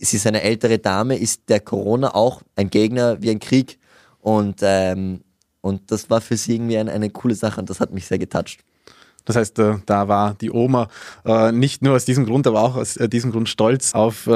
sie 0.00 0.16
ist 0.16 0.26
eine 0.26 0.42
ältere 0.42 0.78
Dame, 0.78 1.16
ist 1.16 1.48
der 1.48 1.60
Corona 1.60 2.14
auch 2.14 2.42
ein 2.56 2.70
Gegner 2.70 3.20
wie 3.20 3.30
ein 3.30 3.40
Krieg. 3.40 3.78
Und, 4.20 4.60
ähm, 4.62 5.22
und 5.60 5.90
das 5.90 6.10
war 6.10 6.20
für 6.20 6.36
sie 6.36 6.56
irgendwie 6.56 6.78
eine, 6.78 6.92
eine 6.92 7.10
coole 7.10 7.34
Sache 7.34 7.60
und 7.60 7.70
das 7.70 7.80
hat 7.80 7.92
mich 7.92 8.06
sehr 8.06 8.18
getoucht. 8.18 8.58
Das 9.28 9.36
heißt, 9.36 9.58
äh, 9.58 9.74
da 9.84 10.08
war 10.08 10.34
die 10.34 10.50
Oma 10.50 10.88
äh, 11.26 11.52
nicht 11.52 11.82
nur 11.82 11.94
aus 11.94 12.06
diesem 12.06 12.24
Grund, 12.24 12.46
aber 12.46 12.62
auch 12.62 12.76
aus 12.76 12.96
äh, 12.96 13.10
diesem 13.10 13.30
Grund 13.30 13.48
stolz 13.50 13.94
auf 13.94 14.28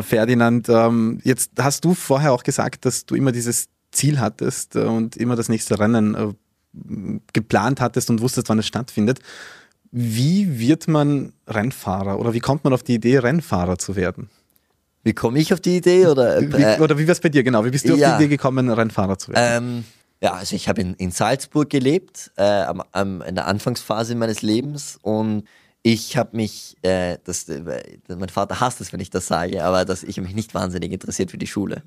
Ferdinand. 0.00 0.68
Ähm, 0.68 1.20
jetzt 1.24 1.50
hast 1.58 1.84
du 1.84 1.94
vorher 1.94 2.32
auch 2.32 2.44
gesagt, 2.44 2.84
dass 2.84 3.04
du 3.04 3.16
immer 3.16 3.32
dieses 3.32 3.66
Ziel 3.90 4.20
hattest 4.20 4.76
und 4.76 5.16
immer 5.16 5.34
das 5.34 5.48
nächste 5.48 5.78
Rennen 5.78 6.36
geplant 7.32 7.80
hattest 7.80 8.10
und 8.10 8.20
wusstest, 8.20 8.48
wann 8.48 8.60
es 8.60 8.66
stattfindet. 8.66 9.18
Wie 9.90 10.58
wird 10.58 10.86
man 10.88 11.32
Rennfahrer 11.48 12.18
oder 12.18 12.32
wie 12.32 12.40
kommt 12.40 12.62
man 12.64 12.72
auf 12.72 12.84
die 12.84 12.94
Idee, 12.94 13.18
Rennfahrer 13.18 13.76
zu 13.76 13.96
werden? 13.96 14.30
Wie 15.02 15.12
komme 15.12 15.38
ich 15.38 15.52
auf 15.52 15.60
die 15.60 15.76
Idee? 15.76 16.06
Oder, 16.06 16.38
äh, 16.38 16.52
wie, 16.52 16.82
oder 16.82 16.98
wie 16.98 17.06
war 17.06 17.12
es 17.12 17.20
bei 17.20 17.28
dir 17.28 17.42
genau? 17.42 17.64
Wie 17.64 17.70
bist 17.70 17.88
du 17.88 17.96
ja, 17.96 18.12
auf 18.12 18.18
die 18.18 18.24
Idee 18.24 18.30
gekommen, 18.30 18.68
Rennfahrer 18.70 19.18
zu 19.18 19.32
werden? 19.32 19.64
Ähm, 19.64 19.84
ja, 20.20 20.34
also 20.34 20.54
ich 20.54 20.68
habe 20.68 20.80
in, 20.80 20.94
in 20.94 21.10
Salzburg 21.10 21.68
gelebt, 21.68 22.30
äh, 22.36 22.42
am, 22.42 22.82
am, 22.92 23.22
in 23.22 23.34
der 23.34 23.46
Anfangsphase 23.46 24.14
meines 24.14 24.42
Lebens 24.42 24.98
und 25.02 25.44
ich 25.84 26.16
habe 26.16 26.36
mich, 26.36 26.76
äh, 26.82 27.18
das, 27.24 27.48
äh, 27.48 27.82
mein 28.06 28.28
Vater 28.28 28.60
hasst 28.60 28.80
es, 28.80 28.92
wenn 28.92 29.00
ich 29.00 29.10
das 29.10 29.26
sage, 29.26 29.64
aber 29.64 29.84
dass 29.84 30.04
ich 30.04 30.20
mich 30.20 30.32
nicht 30.32 30.54
wahnsinnig 30.54 30.92
interessiert 30.92 31.32
für 31.32 31.38
die 31.38 31.48
Schule. 31.48 31.82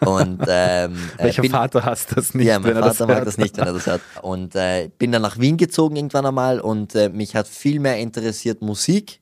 Und 0.00 0.40
ähm, 0.48 0.96
äh, 1.18 1.24
welcher 1.24 1.42
bin, 1.42 1.50
Vater 1.50 1.84
hasst 1.84 2.16
das 2.16 2.32
nicht? 2.32 2.46
Ja, 2.46 2.58
mein 2.58 2.72
Vater 2.72 2.88
das 2.88 3.00
mag 3.00 3.08
hört. 3.10 3.26
das 3.26 3.36
nicht, 3.36 3.58
wenn 3.58 3.66
er 3.66 3.74
das 3.74 3.86
hört. 3.86 4.00
Und 4.22 4.54
äh, 4.54 4.88
bin 4.98 5.12
dann 5.12 5.20
nach 5.20 5.38
Wien 5.38 5.58
gezogen 5.58 5.96
irgendwann 5.96 6.24
einmal 6.24 6.58
und 6.58 6.94
äh, 6.94 7.10
mich 7.10 7.36
hat 7.36 7.46
viel 7.46 7.80
mehr 7.80 7.98
interessiert 7.98 8.62
Musik 8.62 9.20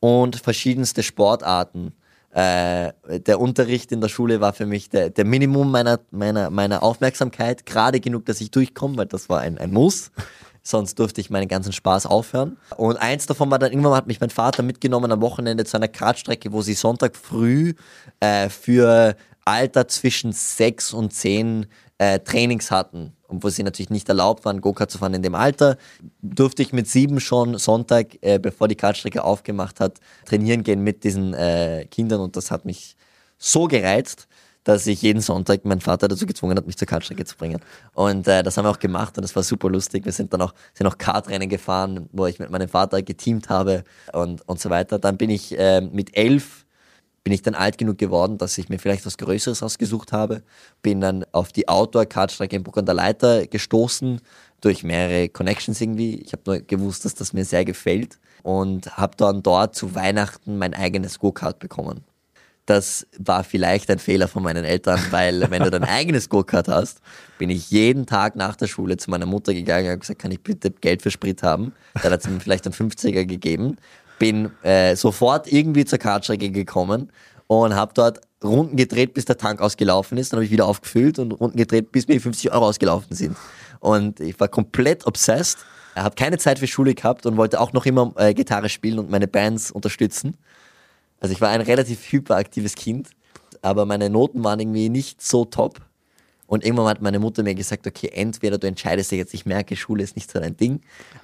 und 0.00 0.36
verschiedenste 0.36 1.02
Sportarten 1.02 1.92
äh, 2.34 2.92
der 3.06 3.40
Unterricht 3.40 3.92
in 3.92 4.00
der 4.00 4.08
Schule 4.08 4.40
war 4.40 4.52
für 4.52 4.66
mich 4.66 4.88
der, 4.88 5.08
der 5.08 5.24
Minimum 5.24 5.70
meiner, 5.70 6.00
meiner, 6.10 6.50
meiner 6.50 6.82
Aufmerksamkeit, 6.82 7.64
gerade 7.64 8.00
genug, 8.00 8.26
dass 8.26 8.40
ich 8.40 8.50
durchkomme, 8.50 8.96
weil 8.96 9.06
das 9.06 9.28
war 9.28 9.40
ein, 9.40 9.56
ein 9.56 9.72
Muss. 9.72 10.10
Sonst 10.60 10.98
durfte 10.98 11.20
ich 11.20 11.30
meinen 11.30 11.46
ganzen 11.46 11.72
Spaß 11.72 12.06
aufhören. 12.06 12.56
Und 12.76 12.96
eins 12.96 13.26
davon 13.26 13.50
war 13.52 13.60
dann, 13.60 13.70
irgendwann 13.70 13.94
hat 13.94 14.08
mich 14.08 14.20
mein 14.20 14.30
Vater 14.30 14.64
mitgenommen 14.64 15.12
am 15.12 15.20
Wochenende 15.20 15.64
zu 15.64 15.76
einer 15.76 15.86
Kartstrecke, 15.86 16.52
wo 16.52 16.60
sie 16.60 16.74
Sonntag 16.74 17.16
früh 17.16 17.74
äh, 18.18 18.48
für 18.48 19.14
Alter 19.44 19.86
zwischen 19.86 20.32
sechs 20.32 20.92
und 20.92 21.12
zehn 21.12 21.66
äh, 21.98 22.18
Trainings 22.18 22.72
hatten 22.72 23.12
wo 23.42 23.48
sie 23.48 23.62
natürlich 23.62 23.90
nicht 23.90 24.08
erlaubt 24.08 24.44
waren, 24.44 24.60
Go-Kart 24.60 24.90
zu 24.90 24.98
fahren 24.98 25.14
in 25.14 25.22
dem 25.22 25.34
Alter, 25.34 25.76
durfte 26.22 26.62
ich 26.62 26.72
mit 26.72 26.88
sieben 26.88 27.20
schon 27.20 27.58
Sonntag, 27.58 28.18
äh, 28.22 28.38
bevor 28.38 28.68
die 28.68 28.76
Kartstrecke 28.76 29.24
aufgemacht 29.24 29.80
hat, 29.80 29.98
trainieren 30.24 30.62
gehen 30.62 30.82
mit 30.82 31.04
diesen 31.04 31.34
äh, 31.34 31.86
Kindern 31.90 32.20
und 32.20 32.36
das 32.36 32.50
hat 32.50 32.64
mich 32.64 32.96
so 33.38 33.66
gereizt, 33.66 34.28
dass 34.64 34.86
ich 34.86 35.02
jeden 35.02 35.20
Sonntag 35.20 35.64
meinen 35.64 35.80
Vater 35.80 36.08
dazu 36.08 36.26
gezwungen 36.26 36.56
hat, 36.56 36.66
mich 36.66 36.78
zur 36.78 36.88
Kartstrecke 36.88 37.24
zu 37.24 37.36
bringen. 37.36 37.60
Und 37.92 38.26
äh, 38.26 38.42
das 38.42 38.56
haben 38.56 38.64
wir 38.64 38.70
auch 38.70 38.78
gemacht 38.78 39.16
und 39.16 39.22
das 39.22 39.36
war 39.36 39.42
super 39.42 39.68
lustig. 39.68 40.04
Wir 40.06 40.12
sind 40.12 40.32
dann 40.32 40.40
auch, 40.40 40.54
sind 40.72 40.86
auch 40.86 40.96
Kartrennen 40.96 41.48
gefahren, 41.48 42.08
wo 42.12 42.26
ich 42.26 42.38
mit 42.38 42.50
meinem 42.50 42.68
Vater 42.68 43.02
geteamt 43.02 43.50
habe 43.50 43.84
und, 44.12 44.46
und 44.48 44.58
so 44.58 44.70
weiter. 44.70 44.98
Dann 44.98 45.18
bin 45.18 45.30
ich 45.30 45.56
äh, 45.58 45.82
mit 45.82 46.16
elf 46.16 46.63
bin 47.24 47.32
ich 47.32 47.42
dann 47.42 47.54
alt 47.54 47.78
genug 47.78 47.96
geworden, 47.96 48.36
dass 48.36 48.58
ich 48.58 48.68
mir 48.68 48.78
vielleicht 48.78 49.06
was 49.06 49.16
Größeres 49.16 49.62
ausgesucht 49.62 50.12
habe. 50.12 50.42
Bin 50.82 51.00
dann 51.00 51.24
auf 51.32 51.52
die 51.52 51.68
Outdoor-Kartstrecke 51.68 52.54
in 52.54 52.62
Bruck 52.62 52.76
an 52.76 52.84
der 52.84 52.94
Leiter 52.94 53.46
gestoßen, 53.46 54.20
durch 54.60 54.84
mehrere 54.84 55.28
Connections 55.28 55.80
irgendwie. 55.80 56.16
Ich 56.16 56.32
habe 56.32 56.42
nur 56.46 56.58
gewusst, 56.60 57.04
dass 57.04 57.14
das 57.14 57.32
mir 57.32 57.44
sehr 57.44 57.64
gefällt 57.64 58.18
und 58.42 58.96
habe 58.96 59.16
dann 59.16 59.42
dort 59.42 59.74
zu 59.74 59.94
Weihnachten 59.94 60.58
mein 60.58 60.74
eigenes 60.74 61.18
Go-Kart 61.18 61.58
bekommen. 61.58 62.04
Das 62.66 63.06
war 63.18 63.44
vielleicht 63.44 63.90
ein 63.90 63.98
Fehler 63.98 64.26
von 64.26 64.42
meinen 64.42 64.64
Eltern, 64.64 64.98
weil 65.10 65.50
wenn 65.50 65.62
du 65.62 65.70
dein 65.70 65.84
eigenes 65.84 66.30
Go-Kart 66.30 66.68
hast, 66.68 67.00
bin 67.36 67.50
ich 67.50 67.70
jeden 67.70 68.06
Tag 68.06 68.36
nach 68.36 68.56
der 68.56 68.68
Schule 68.68 68.96
zu 68.96 69.10
meiner 69.10 69.26
Mutter 69.26 69.52
gegangen 69.52 69.92
und 69.92 70.00
gesagt, 70.00 70.20
kann 70.20 70.30
ich 70.30 70.40
bitte 70.40 70.70
Geld 70.70 71.02
für 71.02 71.10
Sprit 71.10 71.42
haben? 71.42 71.74
Dann 72.02 72.12
hat 72.12 72.22
sie 72.22 72.30
mir 72.30 72.40
vielleicht 72.40 72.66
einen 72.66 72.74
50er 72.74 73.26
gegeben 73.26 73.76
bin 74.18 74.50
äh, 74.62 74.96
sofort 74.96 75.50
irgendwie 75.50 75.84
zur 75.84 75.98
Kartstrecke 75.98 76.50
gekommen 76.50 77.10
und 77.46 77.74
habe 77.74 77.92
dort 77.94 78.20
Runden 78.42 78.76
gedreht, 78.76 79.14
bis 79.14 79.24
der 79.24 79.38
Tank 79.38 79.60
ausgelaufen 79.60 80.18
ist. 80.18 80.32
Dann 80.32 80.38
habe 80.38 80.44
ich 80.44 80.50
wieder 80.50 80.66
aufgefüllt 80.66 81.18
und 81.18 81.32
Runden 81.32 81.56
gedreht, 81.56 81.92
bis 81.92 82.06
mir 82.06 82.14
die 82.14 82.20
50 82.20 82.52
Euro 82.52 82.66
ausgelaufen 82.66 83.16
sind. 83.16 83.36
Und 83.80 84.20
ich 84.20 84.38
war 84.38 84.48
komplett 84.48 85.06
obsessed. 85.06 85.58
Habe 85.94 86.14
keine 86.16 86.38
Zeit 86.38 86.58
für 86.58 86.66
Schule 86.66 86.94
gehabt 86.94 87.24
und 87.26 87.36
wollte 87.36 87.60
auch 87.60 87.72
noch 87.72 87.86
immer 87.86 88.12
äh, 88.16 88.34
Gitarre 88.34 88.68
spielen 88.68 88.98
und 88.98 89.10
meine 89.10 89.28
Bands 89.28 89.70
unterstützen. 89.70 90.36
Also 91.20 91.32
ich 91.32 91.40
war 91.40 91.50
ein 91.50 91.60
relativ 91.60 92.12
hyperaktives 92.12 92.74
Kind, 92.74 93.10
aber 93.62 93.86
meine 93.86 94.10
Noten 94.10 94.42
waren 94.42 94.60
irgendwie 94.60 94.88
nicht 94.88 95.22
so 95.22 95.44
top. 95.44 95.80
Und 96.46 96.64
irgendwann 96.64 96.88
hat 96.88 97.00
meine 97.00 97.18
Mutter 97.18 97.42
mir 97.42 97.54
gesagt, 97.54 97.86
okay, 97.86 98.10
entweder 98.12 98.58
du 98.58 98.66
entscheidest 98.66 99.10
dich 99.10 99.18
jetzt, 99.18 99.32
ich 99.32 99.46
merke, 99.46 99.76
Schule 99.76 100.02
ist 100.02 100.16
nicht 100.16 100.30
so 100.30 100.38
dein 100.38 100.56
Ding, 100.56 100.80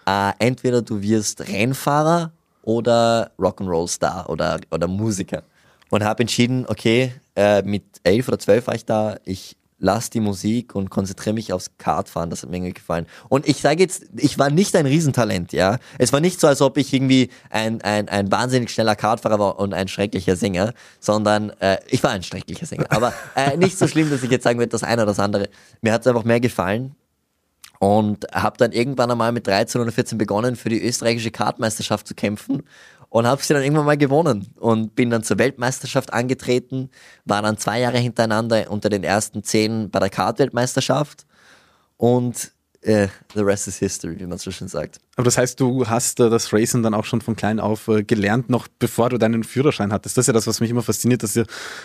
äh, 0.07 0.33
entweder 0.39 0.81
du 0.81 1.03
wirst 1.03 1.49
Rennfahrer 1.49 2.33
oder 2.63 3.31
Rock'n'Roll-Star 3.39 4.29
oder, 4.29 4.61
oder 4.71 4.89
Musiker. 4.89 5.43
Und 5.91 6.05
habe 6.05 6.21
entschieden, 6.21 6.67
okay, 6.69 7.13
äh, 7.35 7.63
mit 7.63 7.83
elf 8.05 8.29
oder 8.29 8.39
zwölf 8.39 8.67
war 8.67 8.75
ich 8.75 8.85
da, 8.85 9.17
ich 9.25 9.57
lasse 9.81 10.11
die 10.11 10.21
Musik 10.21 10.75
und 10.75 10.91
konzentriere 10.91 11.35
mich 11.35 11.53
aufs 11.53 11.71
Kartfahren, 11.79 12.31
das 12.31 12.43
hat 12.43 12.51
mir 12.51 12.73
gefallen. 12.73 13.07
Und 13.29 13.49
ich 13.49 13.61
sage 13.61 13.83
jetzt, 13.83 14.05
ich 14.15 14.39
war 14.39 14.51
nicht 14.51 14.77
ein 14.77 14.87
Riesentalent, 14.87 15.53
ja. 15.53 15.79
Es 15.99 16.13
war 16.13 16.21
nicht 16.21 16.39
so, 16.39 16.47
als 16.47 16.61
ob 16.61 16.77
ich 16.77 16.93
irgendwie 16.93 17.31
ein, 17.49 17.81
ein, 17.81 18.09
ein 18.09 18.31
wahnsinnig 18.31 18.71
schneller 18.71 18.95
Kartfahrer 18.95 19.39
war 19.39 19.59
und 19.59 19.73
ein 19.73 19.89
schrecklicher 19.89 20.37
Sänger, 20.37 20.75
sondern 21.01 21.51
äh, 21.61 21.79
ich 21.89 22.03
war 22.03 22.11
ein 22.11 22.23
schrecklicher 22.23 22.67
Sänger. 22.67 22.87
Aber 22.91 23.15
äh, 23.35 23.57
nicht 23.57 23.79
so 23.79 23.89
schlimm, 23.89 24.11
dass 24.11 24.23
ich 24.23 24.31
jetzt 24.31 24.45
sagen 24.45 24.59
würde, 24.59 24.71
das 24.71 24.83
eine 24.83 25.03
oder 25.03 25.13
das 25.13 25.19
andere. 25.19 25.49
Mir 25.81 25.93
hat 25.93 26.03
es 26.03 26.07
einfach 26.07 26.25
mehr 26.25 26.41
gefallen 26.41 26.95
und 27.81 28.27
habe 28.35 28.59
dann 28.59 28.73
irgendwann 28.73 29.11
einmal 29.11 29.33
mit 29.33 29.47
13 29.47 29.81
oder 29.81 29.91
14 29.91 30.19
begonnen, 30.19 30.55
für 30.55 30.69
die 30.69 30.87
österreichische 30.87 31.31
Kartmeisterschaft 31.31 32.07
zu 32.07 32.15
kämpfen 32.15 32.63
und 33.09 33.27
habe 33.27 33.43
sie 33.43 33.55
dann 33.55 33.63
irgendwann 33.63 33.87
mal 33.87 33.97
gewonnen 33.97 34.53
und 34.61 34.95
bin 34.95 35.09
dann 35.09 35.23
zur 35.23 35.39
Weltmeisterschaft 35.39 36.13
angetreten, 36.13 36.91
war 37.25 37.41
dann 37.41 37.57
zwei 37.57 37.81
Jahre 37.81 37.97
hintereinander 37.97 38.71
unter 38.71 38.91
den 38.91 39.03
ersten 39.03 39.43
zehn 39.43 39.91
bei 39.91 39.99
der 39.99 40.11
Kartweltmeisterschaft 40.11 41.25
und 41.97 42.53
äh, 42.83 43.09
the 43.35 43.41
rest 43.41 43.67
is 43.67 43.79
history, 43.79 44.21
wie 44.21 44.27
man 44.27 44.37
so 44.37 44.51
schön 44.51 44.69
sagt. 44.69 44.99
Aber 45.21 45.27
das 45.27 45.37
heißt, 45.37 45.61
du 45.61 45.87
hast 45.87 46.19
äh, 46.19 46.31
das 46.31 46.51
Racing 46.51 46.83
dann 46.83 46.95
auch 46.95 47.05
schon 47.05 47.21
von 47.21 47.37
klein 47.37 47.61
auf 47.61 47.89
äh, 47.89 48.03
gelernt, 48.03 48.49
noch 48.49 48.69
bevor 48.79 49.11
du 49.11 49.19
deinen 49.19 49.45
Führerschein 49.45 49.93
hattest. 49.93 50.17
Das 50.17 50.23
ist 50.23 50.29
ja 50.29 50.33
das, 50.33 50.47
was 50.47 50.61
mich 50.61 50.71
immer 50.71 50.81
fasziniert, 50.81 51.23
dass 51.23 51.37
ihr, 51.37 51.45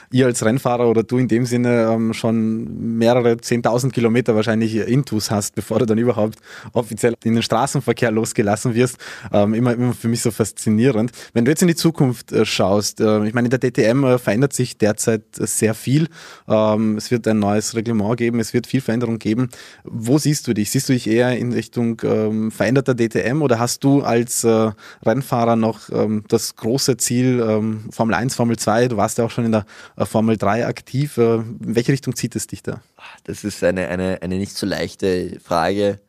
ihr 0.09 0.27
als 0.27 0.45
Rennfahrer 0.45 0.87
oder 0.87 1.03
du 1.03 1.17
in 1.17 1.27
dem 1.27 1.45
Sinne 1.45 1.91
ähm, 1.91 2.13
schon 2.13 2.97
mehrere 2.97 3.35
zehntausend 3.35 3.91
Kilometer 3.91 4.37
wahrscheinlich 4.37 4.73
Intus 4.77 5.31
hast, 5.31 5.53
bevor 5.53 5.79
du 5.79 5.85
dann 5.85 5.97
überhaupt 5.97 6.39
offiziell 6.71 7.13
in 7.25 7.33
den 7.33 7.43
Straßenverkehr 7.43 8.09
losgelassen 8.09 8.73
wirst. 8.73 8.99
Ähm, 9.33 9.53
immer, 9.53 9.73
immer 9.73 9.91
für 9.91 10.07
mich 10.07 10.21
so 10.21 10.31
faszinierend. 10.31 11.11
Wenn 11.33 11.43
du 11.43 11.51
jetzt 11.51 11.61
in 11.61 11.67
die 11.67 11.75
Zukunft 11.75 12.31
äh, 12.31 12.45
schaust, 12.45 13.01
äh, 13.01 13.25
ich 13.25 13.33
meine, 13.33 13.47
in 13.47 13.49
der 13.49 13.59
DTM 13.59 14.05
äh, 14.05 14.17
verändert 14.17 14.53
sich 14.53 14.77
derzeit 14.77 15.23
sehr 15.33 15.73
viel. 15.73 16.07
Ähm, 16.47 16.95
es 16.95 17.11
wird 17.11 17.27
ein 17.27 17.39
neues 17.39 17.75
Reglement 17.75 18.15
geben, 18.15 18.39
es 18.39 18.53
wird 18.53 18.65
viel 18.65 18.79
Veränderung 18.79 19.19
geben. 19.19 19.49
Wo 19.83 20.19
siehst 20.19 20.47
du 20.47 20.53
dich? 20.53 20.71
Siehst 20.71 20.87
du 20.87 20.93
dich 20.93 21.07
eher 21.07 21.37
in 21.37 21.51
Richtung 21.51 22.01
ähm, 22.05 22.49
veränderter 22.49 22.95
DTM? 22.95 23.24
DTM 23.25 23.41
oder 23.41 23.59
hast 23.59 23.83
du 23.83 24.01
als 24.01 24.43
äh, 24.43 24.71
Rennfahrer 25.05 25.55
noch 25.55 25.89
ähm, 25.89 26.23
das 26.27 26.55
große 26.55 26.97
Ziel 26.97 27.43
ähm, 27.47 27.89
Formel 27.91 28.15
1, 28.15 28.35
Formel 28.35 28.57
2? 28.57 28.89
Du 28.89 28.97
warst 28.97 29.17
ja 29.17 29.25
auch 29.25 29.31
schon 29.31 29.45
in 29.45 29.51
der 29.51 29.65
äh, 29.95 30.05
Formel 30.05 30.37
3 30.37 30.65
aktiv. 30.65 31.17
Äh, 31.17 31.35
in 31.35 31.75
welche 31.75 31.91
Richtung 31.91 32.15
zieht 32.15 32.35
es 32.35 32.47
dich 32.47 32.63
da? 32.63 32.81
Das 33.23 33.43
ist 33.43 33.63
eine, 33.63 33.87
eine, 33.87 34.19
eine 34.21 34.37
nicht 34.37 34.55
so 34.55 34.65
leichte 34.65 35.39
Frage, 35.43 35.99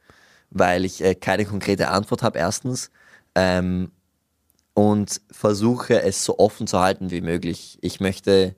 weil 0.50 0.84
ich 0.84 1.02
äh, 1.02 1.14
keine 1.14 1.44
konkrete 1.44 1.88
Antwort 1.88 2.22
habe, 2.22 2.38
erstens. 2.38 2.90
Ähm, 3.34 3.90
und 4.74 5.22
versuche 5.30 6.02
es 6.02 6.24
so 6.24 6.38
offen 6.38 6.66
zu 6.66 6.78
halten 6.80 7.10
wie 7.10 7.22
möglich. 7.22 7.78
Ich 7.80 8.00
möchte 8.00 8.56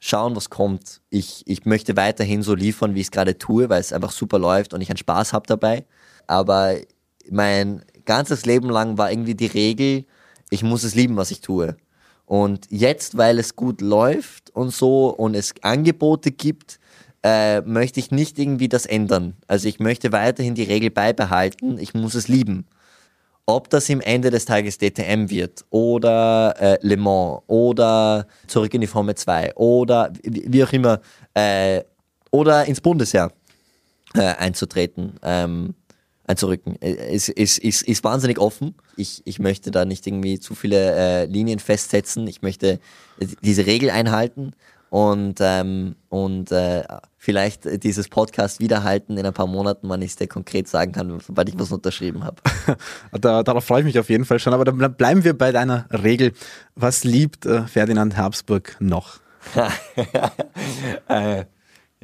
schauen, 0.00 0.34
was 0.34 0.50
kommt. 0.50 1.00
Ich, 1.08 1.44
ich 1.46 1.64
möchte 1.64 1.96
weiterhin 1.96 2.42
so 2.42 2.54
liefern, 2.54 2.94
wie 2.94 3.00
ich 3.00 3.06
es 3.06 3.10
gerade 3.12 3.38
tue, 3.38 3.68
weil 3.68 3.80
es 3.80 3.92
einfach 3.92 4.10
super 4.10 4.38
läuft 4.38 4.74
und 4.74 4.80
ich 4.80 4.90
einen 4.90 4.96
Spaß 4.96 5.32
habe 5.32 5.46
dabei. 5.46 5.86
Aber 6.26 6.76
mein 7.30 7.82
ganzes 8.04 8.46
Leben 8.46 8.70
lang 8.70 8.98
war 8.98 9.10
irgendwie 9.10 9.34
die 9.34 9.46
Regel, 9.46 10.04
ich 10.50 10.62
muss 10.62 10.84
es 10.84 10.94
lieben, 10.94 11.16
was 11.16 11.30
ich 11.30 11.40
tue. 11.40 11.76
Und 12.24 12.66
jetzt, 12.70 13.16
weil 13.16 13.38
es 13.38 13.54
gut 13.54 13.80
läuft 13.80 14.50
und 14.50 14.72
so 14.72 15.08
und 15.08 15.34
es 15.34 15.54
Angebote 15.62 16.32
gibt, 16.32 16.80
äh, 17.22 17.60
möchte 17.62 18.00
ich 18.00 18.10
nicht 18.10 18.38
irgendwie 18.38 18.68
das 18.68 18.86
ändern. 18.86 19.34
Also 19.46 19.68
ich 19.68 19.80
möchte 19.80 20.12
weiterhin 20.12 20.54
die 20.54 20.64
Regel 20.64 20.90
beibehalten, 20.90 21.78
ich 21.78 21.94
muss 21.94 22.14
es 22.14 22.28
lieben. 22.28 22.66
Ob 23.46 23.70
das 23.70 23.88
im 23.88 24.00
Ende 24.00 24.30
des 24.30 24.44
Tages 24.44 24.78
DTM 24.78 25.30
wird 25.30 25.64
oder 25.70 26.54
äh, 26.58 26.78
Le 26.82 26.96
Mans 26.96 27.42
oder 27.46 28.26
zurück 28.48 28.74
in 28.74 28.80
die 28.80 28.88
Formel 28.88 29.14
2 29.14 29.54
oder 29.54 30.12
wie, 30.24 30.64
auch 30.64 30.72
immer 30.72 31.00
äh, 31.34 31.82
oder 32.32 32.64
ins 32.64 32.80
Bundesheer 32.80 33.30
äh, 34.14 34.34
einzutreten, 34.34 35.14
ähm, 35.22 35.74
einzurücken, 36.26 36.80
äh, 36.80 37.14
ist, 37.14 37.28
ist, 37.28 37.58
ist, 37.58 37.82
ist 37.82 38.04
wahnsinnig 38.04 38.38
offen. 38.38 38.74
Ich, 38.96 39.22
ich 39.24 39.38
möchte 39.38 39.70
da 39.70 39.84
nicht 39.84 40.06
irgendwie 40.06 40.38
zu 40.38 40.54
viele 40.54 40.94
äh, 40.94 41.24
Linien 41.26 41.58
festsetzen. 41.58 42.26
Ich 42.26 42.42
möchte 42.42 42.80
diese 43.42 43.66
Regel 43.66 43.90
einhalten 43.90 44.52
und, 44.90 45.38
ähm, 45.40 45.96
und 46.08 46.52
äh, 46.52 46.84
vielleicht 47.18 47.82
dieses 47.82 48.08
Podcast 48.08 48.60
wiederhalten 48.60 49.18
in 49.18 49.26
ein 49.26 49.32
paar 49.32 49.46
Monaten, 49.46 49.88
wann 49.88 50.00
ich 50.02 50.12
es 50.12 50.16
dir 50.16 50.28
konkret 50.28 50.68
sagen 50.68 50.92
kann, 50.92 51.18
sobald 51.20 51.48
ich 51.48 51.58
was 51.58 51.72
unterschrieben 51.72 52.24
habe. 52.24 52.36
da, 53.12 53.42
darauf 53.42 53.64
freue 53.64 53.80
ich 53.80 53.86
mich 53.86 53.98
auf 53.98 54.08
jeden 54.08 54.24
Fall 54.24 54.38
schon. 54.38 54.54
Aber 54.54 54.64
dann 54.64 54.94
bleiben 54.94 55.24
wir 55.24 55.36
bei 55.36 55.52
deiner 55.52 55.86
Regel. 55.90 56.32
Was 56.74 57.04
liebt 57.04 57.46
äh, 57.46 57.62
Ferdinand 57.66 58.16
Habsburg 58.16 58.76
noch? 58.78 59.18
äh, 61.08 61.44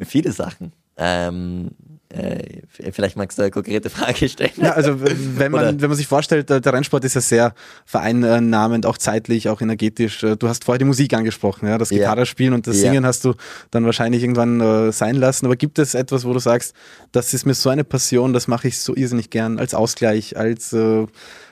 viele 0.03 0.33
Sachen. 0.33 0.73
Ähm, 0.97 1.71
äh, 2.13 2.63
vielleicht 2.93 3.17
magst 3.17 3.39
du 3.39 3.43
eine 3.43 3.51
konkrete 3.51 3.89
Frage 3.89 4.29
stellen. 4.29 4.53
Ja, 4.57 4.73
also 4.73 5.01
wenn 5.01 5.51
man, 5.51 5.81
wenn 5.81 5.89
man 5.89 5.97
sich 5.97 6.07
vorstellt, 6.07 6.51
der 6.51 6.65
Rennsport 6.65 7.05
ist 7.05 7.15
ja 7.15 7.21
sehr 7.21 7.55
vereinnahmend, 7.87 8.85
auch 8.85 8.99
zeitlich, 8.99 9.49
auch 9.49 9.61
energetisch. 9.61 10.23
Äh, 10.23 10.37
du 10.37 10.49
hast 10.49 10.65
vorher 10.65 10.79
die 10.79 10.85
Musik 10.85 11.15
angesprochen, 11.15 11.69
ja, 11.69 11.79
das 11.79 11.89
Gitarrespielen 11.89 12.53
ja. 12.53 12.57
und 12.57 12.67
das 12.67 12.77
Singen 12.77 13.03
ja. 13.03 13.09
hast 13.09 13.25
du 13.25 13.35
dann 13.71 13.87
wahrscheinlich 13.87 14.23
irgendwann 14.23 14.61
äh, 14.61 14.93
sein 14.93 15.17
lassen. 15.17 15.47
Aber 15.47 15.57
gibt 15.57 15.79
es 15.79 15.95
etwas, 15.95 16.25
wo 16.25 16.33
du 16.33 16.39
sagst, 16.39 16.75
das 17.13 17.33
ist 17.33 17.47
mir 17.47 17.55
so 17.55 17.71
eine 17.71 17.85
Passion, 17.85 18.33
das 18.33 18.47
mache 18.47 18.69
ich 18.69 18.79
so 18.79 18.95
irrsinnig 18.95 19.31
gern, 19.31 19.59
als 19.59 19.75
Ausgleich, 19.75 20.37
als 20.37 20.73
äh, 20.73 21.07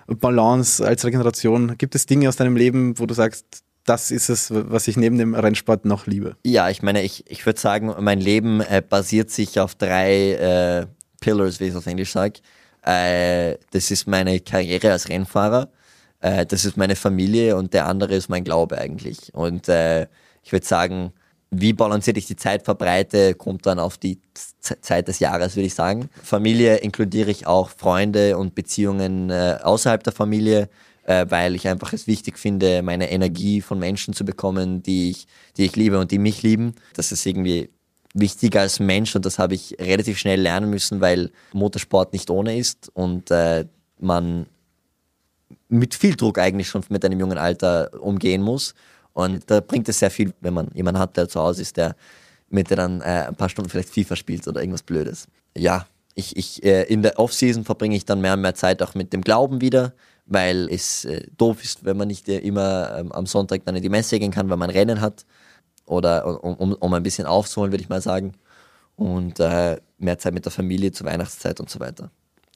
Balance, 0.07 0.85
als 0.85 1.05
Regeneration? 1.05 1.79
Gibt 1.79 1.95
es 1.95 2.07
Dinge 2.07 2.29
aus 2.29 2.37
deinem 2.37 2.57
Leben, 2.57 2.99
wo 2.99 3.07
du 3.07 3.15
sagst, 3.15 3.63
das 3.91 4.13
ist 4.13 4.29
es, 4.29 4.53
was 4.53 4.87
ich 4.87 4.97
neben 4.97 5.19
dem 5.19 5.35
Rennsport 5.35 5.85
noch 5.85 6.07
liebe. 6.07 6.37
Ja, 6.45 6.71
ich 6.71 6.81
meine, 6.81 7.03
ich, 7.03 7.29
ich 7.29 7.45
würde 7.45 7.59
sagen, 7.59 7.93
mein 7.99 8.21
Leben 8.21 8.61
äh, 8.61 8.81
basiert 8.89 9.31
sich 9.31 9.59
auf 9.59 9.75
drei 9.75 10.35
äh, 10.35 10.87
Pillars, 11.21 11.59
wie 11.59 11.65
ich 11.65 11.71
es 11.71 11.77
auf 11.77 11.87
Englisch 11.87 12.13
sage. 12.13 12.35
Äh, 12.83 13.57
das 13.73 13.91
ist 13.91 14.07
meine 14.07 14.39
Karriere 14.39 14.93
als 14.93 15.09
Rennfahrer, 15.09 15.71
äh, 16.21 16.47
das 16.47 16.65
ist 16.65 16.77
meine 16.77 16.95
Familie 16.95 17.57
und 17.57 17.75
der 17.75 17.87
andere 17.87 18.15
ist 18.15 18.29
mein 18.29 18.45
Glaube 18.45 18.79
eigentlich. 18.79 19.35
Und 19.35 19.69
äh, 19.69 20.07
ich 20.45 20.53
würde 20.53 20.67
sagen, 20.67 21.13
wie 21.51 21.73
balanciert 21.73 22.17
ich 22.17 22.27
die 22.27 22.37
Zeit 22.37 22.63
verbreite, 22.63 23.35
kommt 23.35 23.67
dann 23.67 23.81
auf 23.81 23.99
die 23.99 24.21
Z 24.61 24.85
Zeit 24.85 25.09
des 25.09 25.19
Jahres, 25.19 25.57
würde 25.57 25.67
ich 25.67 25.75
sagen. 25.75 26.09
Familie 26.23 26.77
inkludiere 26.77 27.33
ich 27.33 27.49
auch 27.49 27.71
Freunde 27.71 28.39
und 28.39 28.55
Beziehungen 28.55 29.31
äh, 29.31 29.59
außerhalb 29.61 30.05
der 30.05 30.13
Familie 30.13 30.69
äh, 31.11 31.29
weil 31.29 31.57
ich 31.57 31.67
einfach 31.67 31.93
es 31.93 32.07
wichtig 32.07 32.39
finde, 32.39 32.83
meine 32.83 33.11
Energie 33.11 33.61
von 33.61 33.81
Menschen 33.81 34.15
zu 34.15 34.25
bekommen, 34.25 34.81
die 34.85 35.11
ich, 35.11 35.27
die 35.57 35.65
ich 35.65 35.75
liebe 35.75 35.99
und 35.99 36.13
die 36.13 36.21
mich 36.21 36.45
lieben. 36.45 36.75
Das 36.95 37.11
ist 37.11 37.27
irgendwie 37.27 37.69
wichtig 38.15 38.57
als 38.57 38.79
Mensch 38.79 39.17
und 39.17 39.27
das 39.27 39.41
habe 39.41 39.55
ich 39.55 39.77
relativ 39.81 40.19
schnell 40.19 40.41
lernen 40.41 40.71
müssen, 40.71 41.01
weil 41.01 41.33
Motorsport 41.53 42.13
nicht 42.13 42.31
ohne 42.31 42.57
ist 42.57 42.91
und 42.95 43.29
äh, 43.33 43.67
man 43.99 44.47
mit 45.69 45.97
viel 45.97 46.15
Druck 46.15 46.39
eigentlich 46.39 46.69
schon 46.69 46.85
mit 46.91 47.05
einem 47.05 47.19
jungen 47.19 47.39
Alter 47.39 47.91
umgehen 48.01 48.43
muss. 48.43 48.75
Und 49.13 49.51
da 49.51 49.59
bringt 49.61 49.89
es 49.89 49.99
sehr 49.99 50.13
viel, 50.13 50.33
wenn 50.41 50.55
man 50.55 50.71
jemanden 50.75 51.01
hat, 51.01 51.17
der 51.17 51.29
zu 51.29 51.41
Hause 51.41 51.63
ist, 51.63 51.77
der 51.77 51.97
mit 52.51 52.71
der 52.71 52.77
dann 52.77 53.01
äh, 53.01 53.27
ein 53.29 53.35
paar 53.35 53.49
Stunden 53.49 53.69
vielleicht 53.69 53.91
FIFA 53.91 54.15
spielt 54.15 54.47
oder 54.47 54.61
irgendwas 54.61 54.85
Blödes. 54.85 55.27
Ja, 55.57 55.87
ich, 56.15 56.37
ich, 56.37 56.63
äh, 56.63 56.85
in 56.85 57.03
der 57.03 57.19
Offseason 57.19 57.65
verbringe 57.65 57.97
ich 57.97 58.05
dann 58.05 58.21
mehr 58.21 58.35
und 58.35 58.43
mehr 58.43 58.55
Zeit 58.55 58.81
auch 58.83 58.95
mit 58.95 59.13
dem 59.13 59.23
Glauben 59.23 59.61
wieder 59.61 59.93
weil 60.31 60.69
es 60.71 61.05
äh, 61.05 61.27
doof 61.37 61.63
ist, 61.63 61.85
wenn 61.85 61.97
man 61.99 62.09
nicht 62.09 62.29
äh, 62.29 62.39
immer 62.39 62.97
ähm, 62.97 63.13
am 63.13 63.27
Sonntag 63.27 63.65
dann 63.67 63.77
in 63.77 63.83
die 63.83 63.89
Messe 63.91 64.19
gehen 64.19 64.31
kann, 64.31 64.49
weil 64.49 64.57
man 64.57 64.71
Rennen 64.71 65.01
hat. 65.03 65.27
Oder 65.87 66.45
um, 66.45 66.55
um, 66.55 66.73
um 66.75 66.95
ein 66.95 67.03
bisschen 67.03 67.27
aufzuholen, 67.27 67.73
würde 67.73 67.83
ich 67.83 67.89
mal 67.89 68.01
sagen. 68.01 68.35
Und 68.97 69.41
äh, 69.41 69.81
mehr 69.99 70.19
Zeit 70.19 70.35
mit 70.35 70.45
der 70.45 70.53
Familie 70.53 70.93
zur 70.93 71.07
Weihnachtszeit 71.07 71.61
und 71.61 71.69
so 71.69 71.81
weiter 71.81 72.11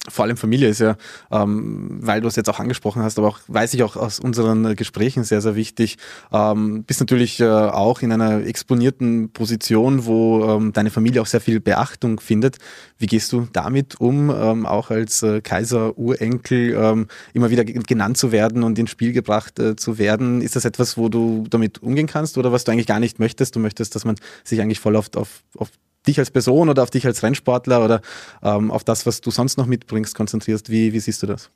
vor 0.09 0.25
allem 0.25 0.37
Familie 0.37 0.69
ist 0.69 0.81
ja, 0.81 0.97
ähm, 1.31 1.99
weil 2.01 2.21
du 2.21 2.29
es 2.29 2.37
jetzt 2.37 2.51
auch 2.51 2.61
angesprochen 2.61 3.03
hast, 3.03 3.19
aber 3.19 3.29
auch 3.29 3.39
weiß 3.49 3.73
ich 3.75 3.83
auch 3.83 3.97
aus 3.97 4.21
unseren 4.21 4.77
Gesprächen 4.77 5.25
sehr, 5.25 5.41
sehr 5.41 5.55
wichtig. 5.55 5.97
Ähm, 6.33 6.85
bist 6.85 7.01
natürlich 7.01 7.41
äh, 7.41 7.47
auch 7.47 8.03
in 8.03 8.13
einer 8.13 8.45
exponierten 8.47 9.31
Position, 9.31 10.05
wo 10.05 10.45
ähm, 10.45 10.73
deine 10.73 10.91
Familie 10.91 11.23
auch 11.23 11.27
sehr 11.27 11.41
viel 11.41 11.61
Beachtung 11.61 12.21
findet. 12.21 12.59
Wie 12.99 13.07
gehst 13.07 13.33
du 13.33 13.49
damit 13.53 14.01
um, 14.01 14.31
ähm, 14.31 14.67
auch 14.67 14.91
als 14.91 15.23
äh, 15.23 15.41
Kaiser-Urenkel 15.41 16.75
ähm, 16.75 17.07
immer 17.33 17.51
wieder 17.51 17.65
genannt 17.65 18.19
zu 18.19 18.31
werden 18.31 18.63
und 18.63 18.79
ins 18.79 18.91
Spiel 18.91 19.13
gebracht 19.13 19.59
äh, 19.59 19.75
zu 19.77 19.99
werden? 19.99 20.43
Ist 20.43 20.57
das 20.57 20.65
etwas, 20.67 20.99
wo 20.99 21.09
du 21.09 21.47
damit 21.49 21.83
umgehen 21.83 22.07
kannst 22.07 22.37
oder 22.37 22.53
was 22.53 22.65
du 22.65 22.73
eigentlich 22.73 22.87
gar 22.87 23.01
nicht 23.01 23.19
möchtest? 23.19 23.57
Du 23.57 23.61
möchtest, 23.61 23.95
dass 23.95 24.05
man 24.05 24.17
sich 24.45 24.61
eigentlich 24.61 24.81
voll 24.81 24.97
auf, 24.97 25.09
auf, 25.17 25.43
auf 25.57 25.71
dich 26.07 26.19
als 26.19 26.31
Person 26.31 26.69
oder 26.69 26.83
auf 26.83 26.91
dich 26.91 27.07
als 27.07 27.23
Rennsportler 27.23 27.85
oder 27.85 28.01
ähm, 28.43 28.71
auf 28.71 28.85
das, 28.85 29.07
was 29.07 29.21
du 29.21 29.31
sonst 29.31 29.57
noch 29.57 29.67
mitbringst, 29.67 30.15
konzentrierst. 30.15 30.71
Wie, 30.71 30.93
wie 30.93 31.01
siehst 31.01 31.23
du 31.23 31.27
das? 31.27 31.51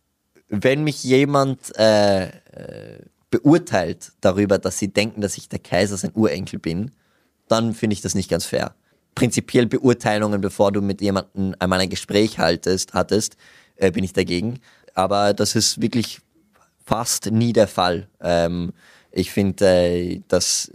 Wenn 0.48 0.84
mich 0.84 1.04
jemand 1.04 1.76
äh, 1.76 2.28
äh, 2.28 2.30
beurteilt 3.30 4.12
darüber, 4.20 4.58
dass 4.58 4.78
sie 4.78 4.88
denken, 4.88 5.20
dass 5.20 5.36
ich 5.36 5.48
der 5.48 5.58
Kaiser 5.58 5.96
sein 5.96 6.12
Urenkel 6.14 6.58
bin, 6.58 6.92
dann 7.48 7.74
finde 7.74 7.94
ich 7.94 8.00
das 8.00 8.14
nicht 8.14 8.30
ganz 8.30 8.46
fair. 8.46 8.74
Prinzipiell 9.14 9.66
Beurteilungen, 9.66 10.40
bevor 10.40 10.72
du 10.72 10.80
mit 10.80 11.00
jemandem 11.00 11.54
einmal 11.58 11.80
ein 11.80 11.90
Gespräch 11.90 12.38
haltest, 12.38 12.94
hattest, 12.94 13.36
äh, 13.76 13.90
bin 13.90 14.04
ich 14.04 14.12
dagegen. 14.12 14.60
Aber 14.94 15.34
das 15.34 15.54
ist 15.54 15.80
wirklich 15.80 16.20
fast 16.84 17.30
nie 17.30 17.52
der 17.52 17.68
Fall. 17.68 18.08
Ähm, 18.20 18.72
ich 19.10 19.30
finde, 19.30 19.66
äh, 19.66 20.22
dass 20.28 20.70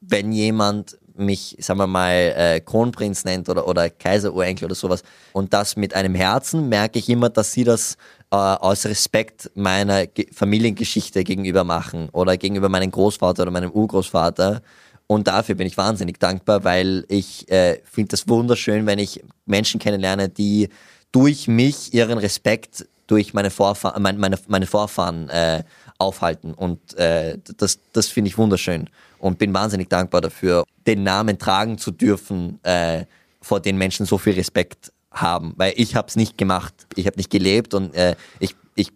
wenn 0.00 0.32
jemand 0.32 0.98
mich, 1.16 1.56
sagen 1.60 1.78
wir 1.78 1.86
mal, 1.86 2.12
äh, 2.12 2.60
Kronprinz 2.60 3.24
nennt 3.24 3.48
oder, 3.48 3.66
oder 3.66 3.90
Kaiserurenkel 3.90 4.66
oder 4.66 4.74
sowas 4.74 5.02
und 5.32 5.52
das 5.52 5.76
mit 5.76 5.94
einem 5.94 6.14
Herzen, 6.14 6.68
merke 6.68 6.98
ich 6.98 7.08
immer, 7.08 7.30
dass 7.30 7.52
sie 7.52 7.64
das 7.64 7.96
äh, 8.30 8.36
aus 8.36 8.86
Respekt 8.86 9.50
meiner 9.54 10.06
Ge 10.06 10.26
Familiengeschichte 10.32 11.24
gegenüber 11.24 11.64
machen 11.64 12.08
oder 12.12 12.36
gegenüber 12.36 12.68
meinem 12.68 12.90
Großvater 12.90 13.42
oder 13.42 13.50
meinem 13.50 13.70
Urgroßvater. 13.70 14.62
Und 15.06 15.26
dafür 15.28 15.56
bin 15.56 15.66
ich 15.66 15.76
wahnsinnig 15.76 16.18
dankbar, 16.18 16.64
weil 16.64 17.04
ich 17.08 17.50
äh, 17.50 17.80
finde 17.84 18.08
das 18.08 18.28
wunderschön, 18.28 18.86
wenn 18.86 18.98
ich 18.98 19.22
Menschen 19.44 19.78
kennenlerne, 19.78 20.30
die 20.30 20.70
durch 21.12 21.48
mich 21.48 21.92
ihren 21.92 22.16
Respekt 22.16 22.86
durch 23.12 23.34
meine, 23.34 23.50
Vorfahren, 23.50 24.02
meine, 24.02 24.18
meine, 24.18 24.38
meine 24.48 24.66
Vorfahren 24.66 25.28
äh, 25.28 25.64
aufhalten. 25.98 26.54
Und 26.54 26.94
äh, 26.96 27.36
das, 27.58 27.78
das 27.92 28.08
finde 28.08 28.28
ich 28.28 28.38
wunderschön 28.38 28.88
und 29.18 29.38
bin 29.38 29.52
wahnsinnig 29.52 29.90
dankbar 29.90 30.22
dafür, 30.22 30.64
den 30.86 31.02
Namen 31.02 31.38
tragen 31.38 31.76
zu 31.76 31.90
dürfen, 31.90 32.58
äh, 32.62 33.04
vor 33.42 33.60
den 33.60 33.76
Menschen 33.76 34.06
so 34.06 34.16
viel 34.16 34.32
Respekt 34.32 34.92
haben, 35.10 35.52
weil 35.58 35.74
ich 35.76 35.94
habe 35.94 36.08
es 36.08 36.16
nicht 36.16 36.38
gemacht, 36.38 36.72
ich 36.96 37.06
habe 37.06 37.18
nicht 37.18 37.28
gelebt 37.28 37.74
und 37.74 37.94
äh, 37.94 38.16
ich, 38.38 38.56
ich, 38.76 38.90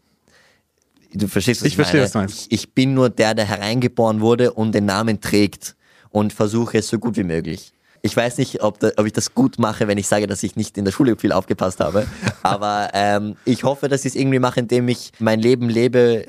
du 1.12 1.28
verstehst, 1.28 1.60
was 1.60 1.66
ich, 1.66 1.72
ich 1.72 1.76
verstehe, 1.76 2.00
meine. 2.00 2.04
Was 2.06 2.12
du 2.12 2.18
meinst. 2.18 2.46
Ich, 2.46 2.52
ich 2.52 2.72
bin 2.72 2.94
nur 2.94 3.10
der, 3.10 3.34
der 3.34 3.44
hereingeboren 3.44 4.22
wurde 4.22 4.54
und 4.54 4.74
den 4.74 4.86
Namen 4.86 5.20
trägt 5.20 5.76
und 6.08 6.32
versuche 6.32 6.78
es 6.78 6.88
so 6.88 6.98
gut 6.98 7.18
wie 7.18 7.24
möglich. 7.24 7.74
Ich 8.06 8.16
weiß 8.16 8.38
nicht, 8.38 8.62
ob, 8.62 8.78
da, 8.78 8.90
ob, 8.96 9.04
ich 9.04 9.12
das 9.12 9.34
gut 9.34 9.58
mache, 9.58 9.88
wenn 9.88 9.98
ich 9.98 10.06
sage, 10.06 10.28
dass 10.28 10.42
ich 10.44 10.54
nicht 10.54 10.78
in 10.78 10.84
der 10.84 10.92
Schule 10.92 11.16
viel 11.16 11.32
aufgepasst 11.32 11.80
habe. 11.80 12.06
Aber 12.42 12.90
ähm, 12.94 13.36
ich 13.44 13.64
hoffe, 13.64 13.88
dass 13.88 14.04
ich 14.04 14.12
es 14.12 14.14
irgendwie 14.14 14.38
mache, 14.38 14.60
indem 14.60 14.86
ich 14.88 15.10
mein 15.18 15.40
Leben 15.40 15.68
lebe, 15.68 16.26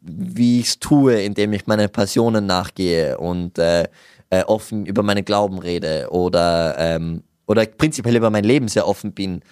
wie 0.00 0.60
ich 0.60 0.66
es 0.68 0.78
tue, 0.78 1.22
indem 1.22 1.52
ich 1.52 1.66
meine 1.66 1.88
Passionen 1.88 2.46
nachgehe 2.46 3.18
und 3.18 3.58
äh, 3.58 3.84
äh, 4.30 4.44
offen 4.44 4.86
über 4.86 5.02
meine 5.02 5.22
Glauben 5.22 5.58
rede 5.58 6.08
oder, 6.10 6.76
ähm, 6.78 7.22
oder 7.46 7.66
prinzipiell 7.66 8.16
über 8.16 8.30
mein 8.30 8.44
Leben 8.44 8.68
sehr 8.68 8.88
offen 8.88 9.12
bin. 9.12 9.42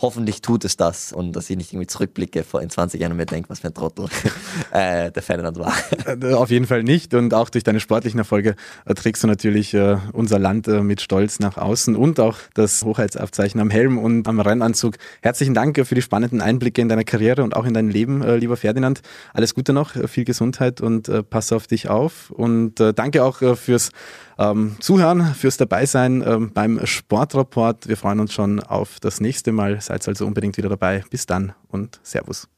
Hoffentlich 0.00 0.42
tut 0.42 0.64
es 0.64 0.76
das 0.76 1.12
und 1.12 1.32
dass 1.32 1.50
ich 1.50 1.56
nicht 1.56 1.72
irgendwie 1.72 1.86
zurückblicke 1.86 2.44
vor 2.44 2.62
in 2.62 2.70
20 2.70 3.00
Jahren 3.00 3.12
und 3.12 3.18
mir 3.18 3.26
denke, 3.26 3.50
was 3.50 3.60
für 3.60 3.68
ein 3.68 3.74
Trottel 3.74 4.06
äh, 4.72 5.10
der 5.10 5.22
Ferdinand 5.22 5.58
war. 5.58 5.74
Äh, 6.06 6.34
auf 6.34 6.50
jeden 6.50 6.66
Fall 6.66 6.84
nicht 6.84 7.14
und 7.14 7.34
auch 7.34 7.50
durch 7.50 7.64
deine 7.64 7.80
sportlichen 7.80 8.18
Erfolge 8.18 8.54
äh, 8.84 8.94
trägst 8.94 9.22
du 9.22 9.26
natürlich 9.26 9.74
äh, 9.74 9.98
unser 10.12 10.38
Land 10.38 10.68
äh, 10.68 10.82
mit 10.82 11.00
Stolz 11.00 11.40
nach 11.40 11.56
außen 11.56 11.96
und 11.96 12.20
auch 12.20 12.36
das 12.54 12.84
Hochheitsabzeichen 12.84 13.60
am 13.60 13.70
Helm 13.70 13.98
und 13.98 14.28
am 14.28 14.40
Rennanzug. 14.40 14.94
Herzlichen 15.20 15.54
Dank 15.54 15.84
für 15.86 15.94
die 15.94 16.02
spannenden 16.02 16.40
Einblicke 16.40 16.80
in 16.80 16.88
deine 16.88 17.04
Karriere 17.04 17.42
und 17.42 17.56
auch 17.56 17.64
in 17.64 17.74
dein 17.74 17.90
Leben, 17.90 18.22
äh, 18.22 18.36
lieber 18.36 18.56
Ferdinand. 18.56 19.00
Alles 19.34 19.54
Gute 19.54 19.72
noch, 19.72 19.92
viel 20.08 20.24
Gesundheit 20.24 20.80
und 20.80 21.10
pass 21.30 21.52
auf 21.52 21.66
dich 21.66 21.88
auf 21.88 22.30
und 22.30 22.76
danke 22.78 23.24
auch 23.24 23.38
fürs 23.56 23.90
ähm, 24.38 24.76
Zuhören, 24.80 25.34
fürs 25.34 25.56
Dabeisein 25.56 26.22
ähm, 26.26 26.52
beim 26.52 26.84
Sportrapport. 26.84 27.88
Wir 27.88 27.96
freuen 27.96 28.20
uns 28.20 28.32
schon 28.32 28.60
auf 28.60 29.00
das 29.00 29.20
nächste 29.20 29.52
Mal. 29.52 29.80
Seid 29.80 30.06
also 30.06 30.26
unbedingt 30.26 30.56
wieder 30.56 30.68
dabei. 30.68 31.04
Bis 31.10 31.26
dann 31.26 31.52
und 31.68 32.00
Servus. 32.02 32.48